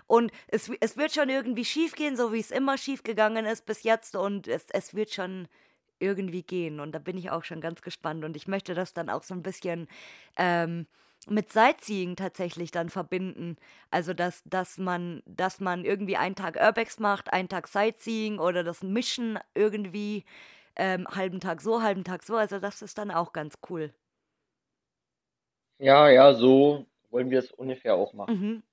[0.08, 3.66] Und es, es wird schon irgendwie schief gehen, so wie es immer schief gegangen ist
[3.66, 4.16] bis jetzt.
[4.16, 5.48] Und es, es wird schon
[6.00, 6.80] irgendwie gehen.
[6.80, 8.24] Und da bin ich auch schon ganz gespannt.
[8.26, 9.88] Und ich möchte das dann auch so ein bisschen
[10.38, 10.88] ähm,
[11.28, 13.58] mit Sightseeing tatsächlich dann verbinden.
[13.92, 18.64] Also, dass, dass, man, dass man irgendwie einen Tag Urbex macht, einen Tag Sightseeing oder
[18.64, 20.26] das Mischen irgendwie.
[20.78, 22.36] Ähm, halben Tag so, halben Tag so.
[22.36, 23.94] Also, das ist dann auch ganz cool.
[25.80, 28.40] ja, ja, so wollen wir es ungefähr auch machen.
[28.40, 28.64] Mhm.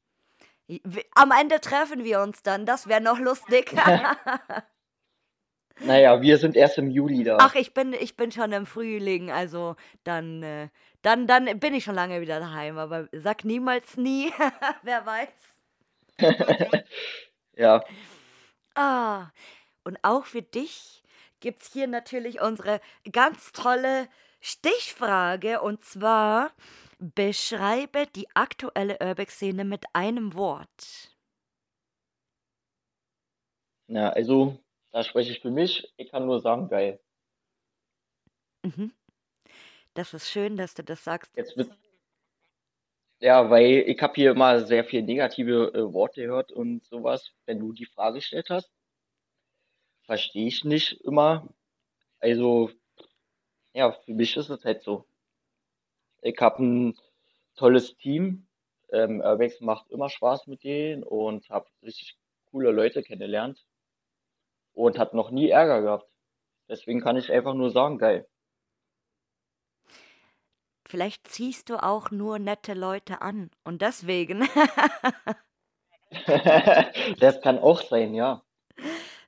[1.15, 3.73] Am Ende treffen wir uns dann, das wäre noch lustig.
[5.81, 7.39] naja, wir sind erst im Juli da.
[7.41, 10.69] Ach, ich bin, ich bin schon im Frühling, also dann, äh,
[11.03, 14.33] dann, dann bin ich schon lange wieder daheim, aber sag niemals nie,
[14.83, 15.29] wer weiß.
[17.57, 17.85] ja.
[18.75, 19.29] Ah,
[19.85, 21.03] und auch für dich
[21.41, 24.09] gibt es hier natürlich unsere ganz tolle
[24.41, 26.51] Stichfrage und zwar
[27.03, 31.17] beschreibe die aktuelle Urbex-Szene mit einem Wort.
[33.89, 34.59] Ja, also
[34.93, 35.93] da spreche ich für mich.
[35.97, 37.01] Ich kann nur sagen, geil.
[38.63, 38.93] Mhm.
[39.95, 41.37] Das ist schön, dass du das sagst.
[41.37, 41.77] Jetzt wird,
[43.21, 47.33] ja, weil ich habe hier immer sehr viel negative äh, Worte gehört und sowas.
[47.45, 48.73] Wenn du die Frage gestellt hast,
[50.05, 51.53] verstehe ich nicht immer.
[52.21, 52.71] Also,
[53.75, 55.07] ja, für mich ist es halt so.
[56.23, 56.99] Ich habe ein
[57.57, 58.47] tolles Team.
[58.91, 62.17] Ähm, Urbex macht immer Spaß mit denen und habe richtig
[62.51, 63.65] coole Leute kennengelernt
[64.75, 66.11] und hat noch nie Ärger gehabt.
[66.69, 68.27] Deswegen kann ich einfach nur sagen, geil.
[70.87, 74.47] Vielleicht ziehst du auch nur nette Leute an und deswegen.
[77.19, 78.43] das kann auch sein, ja.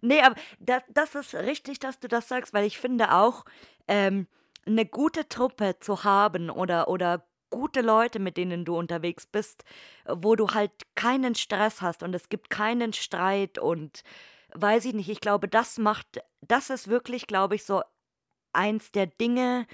[0.03, 3.47] Nee, aber das, das ist richtig, dass du das sagst, weil ich finde auch,
[3.89, 4.27] ähm,
[4.67, 9.65] eine gute Truppe zu haben oder, oder gute Leute, mit denen du unterwegs bist,
[10.07, 14.03] wo du halt keinen Stress hast und es gibt keinen Streit und
[14.55, 17.83] weiß ich nicht, ich glaube, das macht, das ist wirklich, glaube ich, so
[18.53, 19.67] eins der Dinge,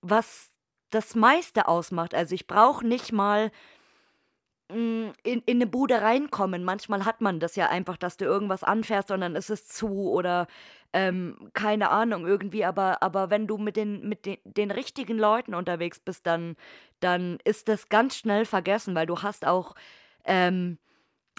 [0.00, 0.50] was
[0.90, 2.14] das meiste ausmacht.
[2.14, 3.50] Also ich brauche nicht mal
[4.68, 6.64] in, in eine Bude reinkommen.
[6.64, 10.10] Manchmal hat man das ja einfach, dass du irgendwas anfährst und dann ist es zu
[10.10, 10.46] oder
[10.92, 12.64] ähm, keine Ahnung irgendwie.
[12.64, 16.56] Aber, aber wenn du mit, den, mit den, den richtigen Leuten unterwegs bist, dann,
[17.00, 19.74] dann ist das ganz schnell vergessen, weil du hast auch
[20.24, 20.78] ähm,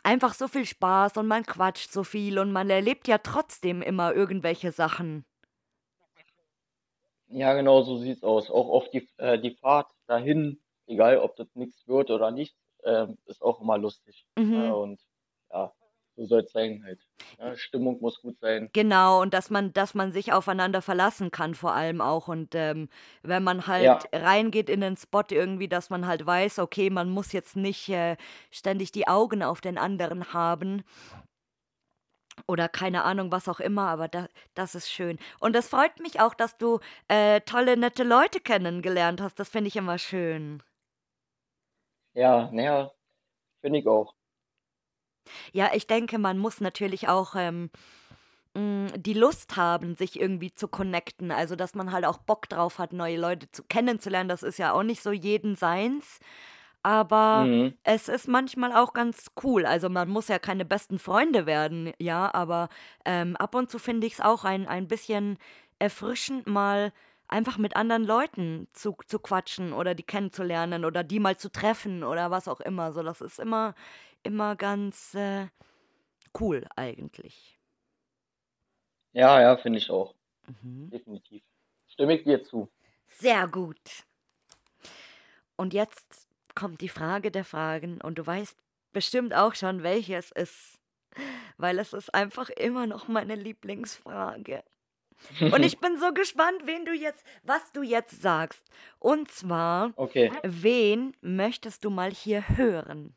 [0.03, 4.13] einfach so viel Spaß und man quatscht so viel und man erlebt ja trotzdem immer
[4.13, 5.25] irgendwelche Sachen.
[7.27, 8.49] Ja, genau, so sieht's aus.
[8.49, 13.07] Auch auf die, äh, die Fahrt dahin, egal ob das nichts wird oder nicht, äh,
[13.25, 14.25] ist auch immer lustig.
[14.37, 14.53] Mhm.
[14.53, 15.01] Äh, und
[15.51, 15.73] ja,
[16.15, 16.99] so soll es sein halt.
[17.37, 18.69] Ja, Stimmung muss gut sein.
[18.73, 22.27] Genau, und dass man, dass man sich aufeinander verlassen kann, vor allem auch.
[22.27, 22.89] Und ähm,
[23.23, 23.99] wenn man halt ja.
[24.11, 28.17] reingeht in den Spot irgendwie, dass man halt weiß, okay, man muss jetzt nicht äh,
[28.51, 30.83] ständig die Augen auf den anderen haben
[32.47, 35.19] oder keine Ahnung, was auch immer, aber da, das ist schön.
[35.39, 39.39] Und es freut mich auch, dass du äh, tolle, nette Leute kennengelernt hast.
[39.39, 40.61] Das finde ich immer schön.
[42.13, 42.91] Ja, naja,
[43.61, 44.15] finde ich auch.
[45.53, 47.69] Ja, ich denke, man muss natürlich auch ähm,
[48.55, 51.31] mm, die Lust haben, sich irgendwie zu connecten.
[51.31, 54.29] Also, dass man halt auch Bock drauf hat, neue Leute zu, kennenzulernen.
[54.29, 56.19] Das ist ja auch nicht so jeden seins.
[56.83, 57.77] Aber Mhm.
[57.83, 59.65] es ist manchmal auch ganz cool.
[59.65, 62.69] Also, man muss ja keine besten Freunde werden, ja, aber,
[63.05, 65.37] ähm, ab und zu finde ich es auch ein ein bisschen
[65.79, 66.93] erfrischend, mal
[67.29, 72.03] einfach mit anderen Leuten zu zu quatschen oder die kennenzulernen oder die mal zu treffen
[72.03, 72.93] oder was auch immer.
[72.93, 73.75] So, das ist immer
[74.23, 75.47] immer ganz, äh,
[76.39, 77.59] cool eigentlich.
[79.13, 80.13] Ja, ja, finde ich auch.
[80.47, 80.89] Mhm.
[80.89, 81.43] Definitiv.
[81.87, 82.69] Stimme ich dir zu.
[83.07, 84.05] Sehr gut.
[85.55, 88.57] Und jetzt kommt die Frage der Fragen und du weißt
[88.93, 90.79] bestimmt auch schon, welches ist,
[91.57, 94.63] weil es ist einfach immer noch meine Lieblingsfrage.
[95.39, 98.63] Und ich bin so gespannt, wen du jetzt, was du jetzt sagst.
[98.99, 100.31] Und zwar, okay.
[100.43, 103.15] wen möchtest du mal hier hören?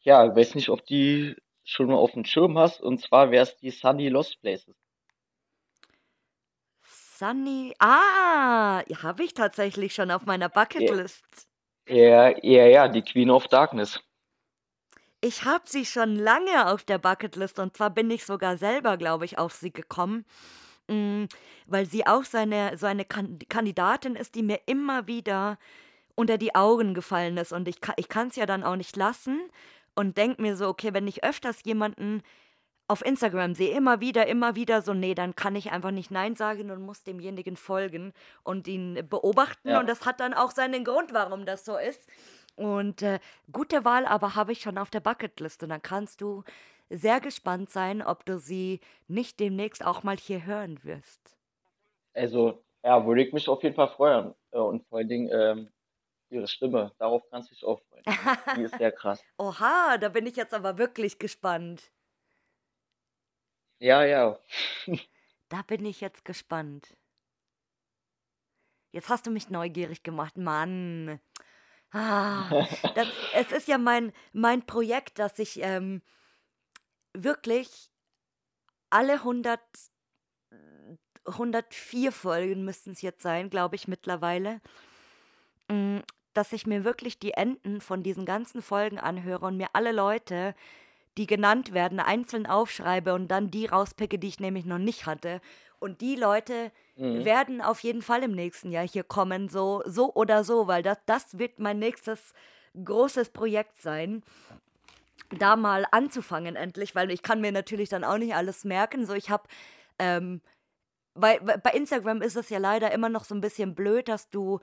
[0.00, 2.80] Ja, ich weiß nicht, ob die schon mal auf dem Schirm hast.
[2.80, 4.74] Und zwar wäre es die Sunny Lost Places.
[7.18, 7.74] Sunny.
[7.78, 11.48] Ah, habe ich tatsächlich schon auf meiner Bucketlist.
[11.88, 14.00] Ja, ja, ja, die Queen of Darkness.
[15.26, 19.24] Ich habe sie schon lange auf der Bucketlist und zwar bin ich sogar selber, glaube
[19.24, 20.24] ich, auf sie gekommen,
[20.86, 21.24] mm,
[21.66, 25.58] weil sie auch so eine, so eine Kandidatin ist, die mir immer wieder
[26.14, 29.40] unter die Augen gefallen ist und ich, ich kann es ja dann auch nicht lassen
[29.96, 32.22] und denke mir so, okay, wenn ich öfters jemanden
[32.86, 36.36] auf Instagram sehe, immer wieder, immer wieder so, nee, dann kann ich einfach nicht Nein
[36.36, 38.12] sagen und muss demjenigen folgen
[38.44, 39.70] und ihn beobachten.
[39.70, 39.80] Ja.
[39.80, 42.06] Und das hat dann auch seinen Grund, warum das so ist.
[42.56, 43.20] Und äh,
[43.52, 45.62] gute Wahl, aber habe ich schon auf der Bucketlist.
[45.62, 46.42] Und dann kannst du
[46.90, 51.36] sehr gespannt sein, ob du sie nicht demnächst auch mal hier hören wirst.
[52.14, 54.34] Also, ja, würde ich mich auf jeden Fall freuen.
[54.52, 55.72] Äh, und vor allen Dingen ähm,
[56.30, 58.04] ihre Stimme, darauf kannst du dich auch freuen.
[58.56, 59.22] Die ist sehr krass.
[59.38, 61.92] Oha, da bin ich jetzt aber wirklich gespannt.
[63.78, 64.38] Ja, ja.
[65.48, 66.96] Da bin ich jetzt gespannt.
[68.92, 71.20] Jetzt hast du mich neugierig gemacht, Mann.
[71.92, 72.48] Ah,
[72.94, 76.02] das, es ist ja mein, mein Projekt, dass ich ähm,
[77.12, 77.90] wirklich
[78.90, 79.60] alle 100,
[81.26, 84.60] 104 Folgen müssten es jetzt sein, glaube ich mittlerweile,
[85.68, 85.98] mm,
[86.34, 90.54] dass ich mir wirklich die Enden von diesen ganzen Folgen anhöre und mir alle Leute,
[91.18, 95.40] die genannt werden, einzeln aufschreibe und dann die rauspicke, die ich nämlich noch nicht hatte.
[95.78, 97.24] Und die Leute mhm.
[97.24, 100.98] werden auf jeden Fall im nächsten Jahr hier kommen, so, so oder so, weil das,
[101.06, 102.32] das wird mein nächstes
[102.82, 104.22] großes Projekt sein
[105.30, 109.06] da mal anzufangen endlich, weil ich kann mir natürlich dann auch nicht alles merken.
[109.06, 109.44] So, ich habe
[109.98, 110.40] ähm,
[111.14, 114.60] bei, bei Instagram ist es ja leider immer noch so ein bisschen blöd, dass du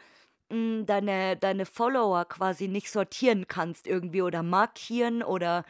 [0.50, 5.66] mh, hm, deine, deine Follower quasi nicht sortieren kannst irgendwie oder markieren oder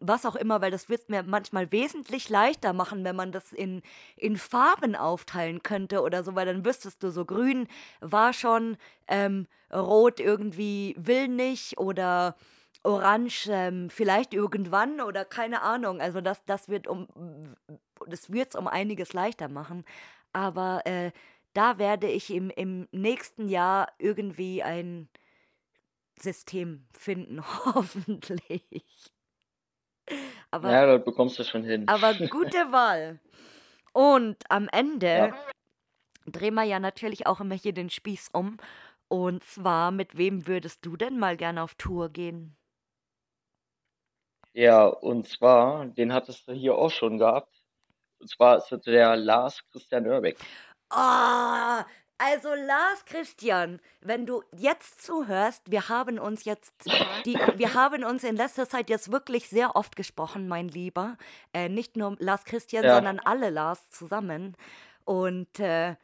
[0.00, 3.82] was auch immer, weil das wird mir manchmal wesentlich leichter machen, wenn man das in,
[4.16, 7.68] in Farben aufteilen könnte oder so, weil dann wüsstest du, so grün
[8.00, 8.76] war schon,
[9.06, 12.36] ähm, rot irgendwie will nicht oder
[12.82, 16.00] orange ähm, vielleicht irgendwann oder keine Ahnung.
[16.00, 17.06] Also das, das wird um
[18.06, 19.84] das wird es um einiges leichter machen.
[20.32, 21.12] Aber äh,
[21.54, 25.08] da werde ich im, im nächsten Jahr irgendwie ein
[26.20, 29.12] System finden, hoffentlich.
[30.50, 31.86] Aber, ja, dort bekommst du schon hin.
[31.88, 33.18] Aber gute Wahl.
[33.92, 35.34] Und am Ende ja.
[36.26, 38.58] drehen wir ja natürlich auch immer hier den Spieß um.
[39.08, 42.56] Und zwar, mit wem würdest du denn mal gerne auf Tour gehen?
[44.52, 47.54] Ja, und zwar, den hattest du hier auch schon gehabt.
[48.18, 50.38] Und zwar ist das der Lars Christian Oerbeck.
[50.90, 51.84] Ah,
[52.18, 56.74] also Lars Christian, wenn du jetzt zuhörst, wir haben uns jetzt,
[57.24, 61.16] die, wir haben uns in letzter Zeit jetzt wirklich sehr oft gesprochen, mein Lieber.
[61.52, 62.96] Äh, nicht nur Lars Christian, ja.
[62.96, 64.56] sondern alle Lars zusammen.
[65.04, 65.94] Und äh,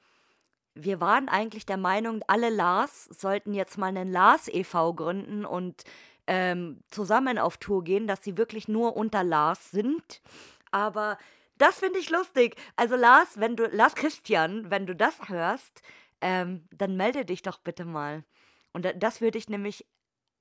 [0.74, 4.94] wir waren eigentlich der Meinung, alle Lars sollten jetzt mal einen Lars e.V.
[4.94, 5.84] gründen und
[6.26, 10.22] ähm, zusammen auf Tour gehen, dass sie wirklich nur unter Lars sind.
[10.70, 11.18] Aber
[11.58, 12.56] das finde ich lustig.
[12.76, 15.82] Also Lars, wenn du, Lars Christian, wenn du das hörst,
[16.24, 18.24] ähm, dann melde dich doch bitte mal.
[18.72, 19.86] Und das würde ich nämlich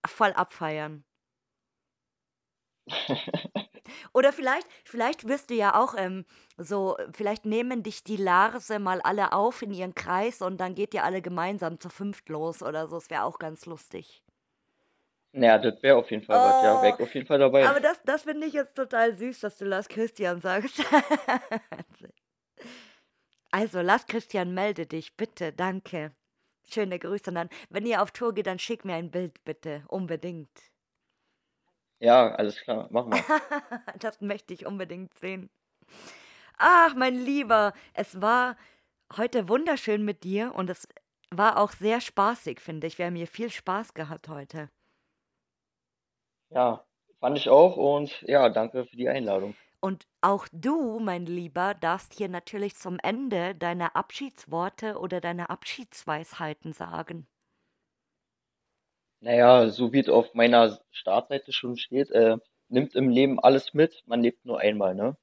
[0.08, 1.04] voll abfeiern.
[4.14, 6.26] Oder vielleicht, vielleicht wirst du ja auch ähm,
[6.58, 10.94] so, vielleicht nehmen dich die Larse mal alle auf in ihren Kreis und dann geht
[10.94, 12.96] ihr alle gemeinsam zu fünft los oder so.
[12.96, 14.24] Das wäre auch ganz lustig.
[15.34, 17.68] Naja, das wäre auf jeden Fall was, ja, oh, auf jeden Fall dabei.
[17.68, 20.82] Aber das, das finde ich jetzt total süß, dass du Lars Christian sagst.
[23.54, 26.12] also, Lars Christian, melde dich, bitte, danke.
[26.66, 27.30] Schöne Grüße.
[27.30, 30.50] Und dann, wenn ihr auf Tour geht, dann schick mir ein Bild, bitte, unbedingt.
[32.00, 33.24] Ja, alles klar, machen wir.
[34.00, 35.52] das möchte ich unbedingt sehen.
[36.58, 38.58] Ach, mein Lieber, es war
[39.18, 40.88] heute wunderschön mit dir und es
[41.30, 42.98] war auch sehr spaßig, finde ich.
[42.98, 44.72] Wir haben hier viel Spaß gehabt heute.
[46.50, 46.84] Ja,
[47.20, 49.56] fand ich auch und ja, danke für die Einladung.
[49.84, 56.72] Und auch du, mein Lieber, darfst hier natürlich zum Ende deine Abschiedsworte oder deine Abschiedsweisheiten
[56.72, 57.28] sagen.
[59.20, 62.38] Naja, so wie es auf meiner Startseite schon steht, äh,
[62.70, 65.18] nimmt im Leben alles mit, man lebt nur einmal, ne?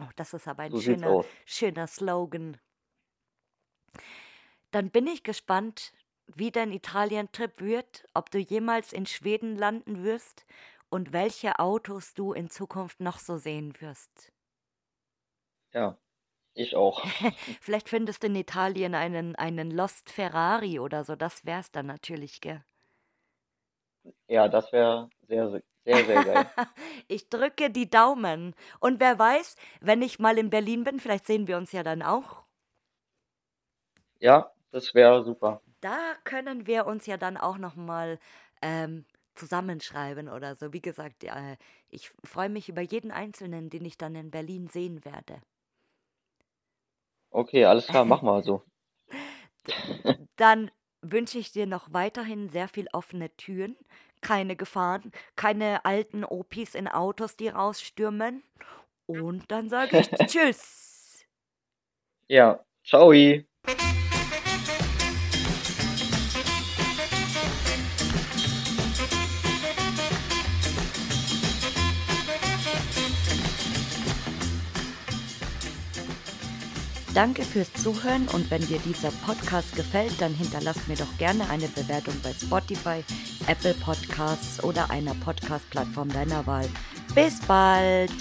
[0.00, 2.56] Oh, das ist aber ein so schöner, schöner Slogan.
[4.72, 5.92] Dann bin ich gespannt,
[6.26, 10.44] wie dein Italien-Trip wird, ob du jemals in Schweden landen wirst
[10.90, 14.32] und welche Autos du in Zukunft noch so sehen wirst.
[15.72, 15.96] Ja,
[16.54, 17.04] ich auch.
[17.60, 22.40] Vielleicht findest du in Italien einen, einen Lost Ferrari oder so, das wär's dann natürlich,
[22.40, 22.64] gell?
[24.28, 26.50] Ja, das wäre sehr, sehr, sehr geil.
[27.08, 28.54] ich drücke die Daumen.
[28.80, 32.02] Und wer weiß, wenn ich mal in Berlin bin, vielleicht sehen wir uns ja dann
[32.02, 32.44] auch.
[34.18, 38.18] Ja, das wäre super da können wir uns ja dann auch noch mal
[38.62, 39.04] ähm,
[39.40, 40.72] zusammenschreiben oder so.
[40.72, 41.56] Wie gesagt, äh,
[41.88, 45.40] ich freue mich über jeden Einzelnen, den ich dann in Berlin sehen werde.
[47.30, 48.62] Okay, alles klar, mach mal so.
[50.36, 50.70] Dann
[51.02, 53.76] wünsche ich dir noch weiterhin sehr viel offene Türen,
[54.20, 58.42] keine Gefahren, keine alten Opis in Autos, die rausstürmen.
[59.06, 61.24] Und dann sage ich Tschüss.
[62.28, 63.12] Ja, ciao.
[77.14, 81.66] Danke fürs Zuhören und wenn dir dieser Podcast gefällt, dann hinterlass mir doch gerne eine
[81.66, 83.02] Bewertung bei Spotify,
[83.48, 86.68] Apple Podcasts oder einer Podcast-Plattform deiner Wahl.
[87.14, 88.12] Bis bald!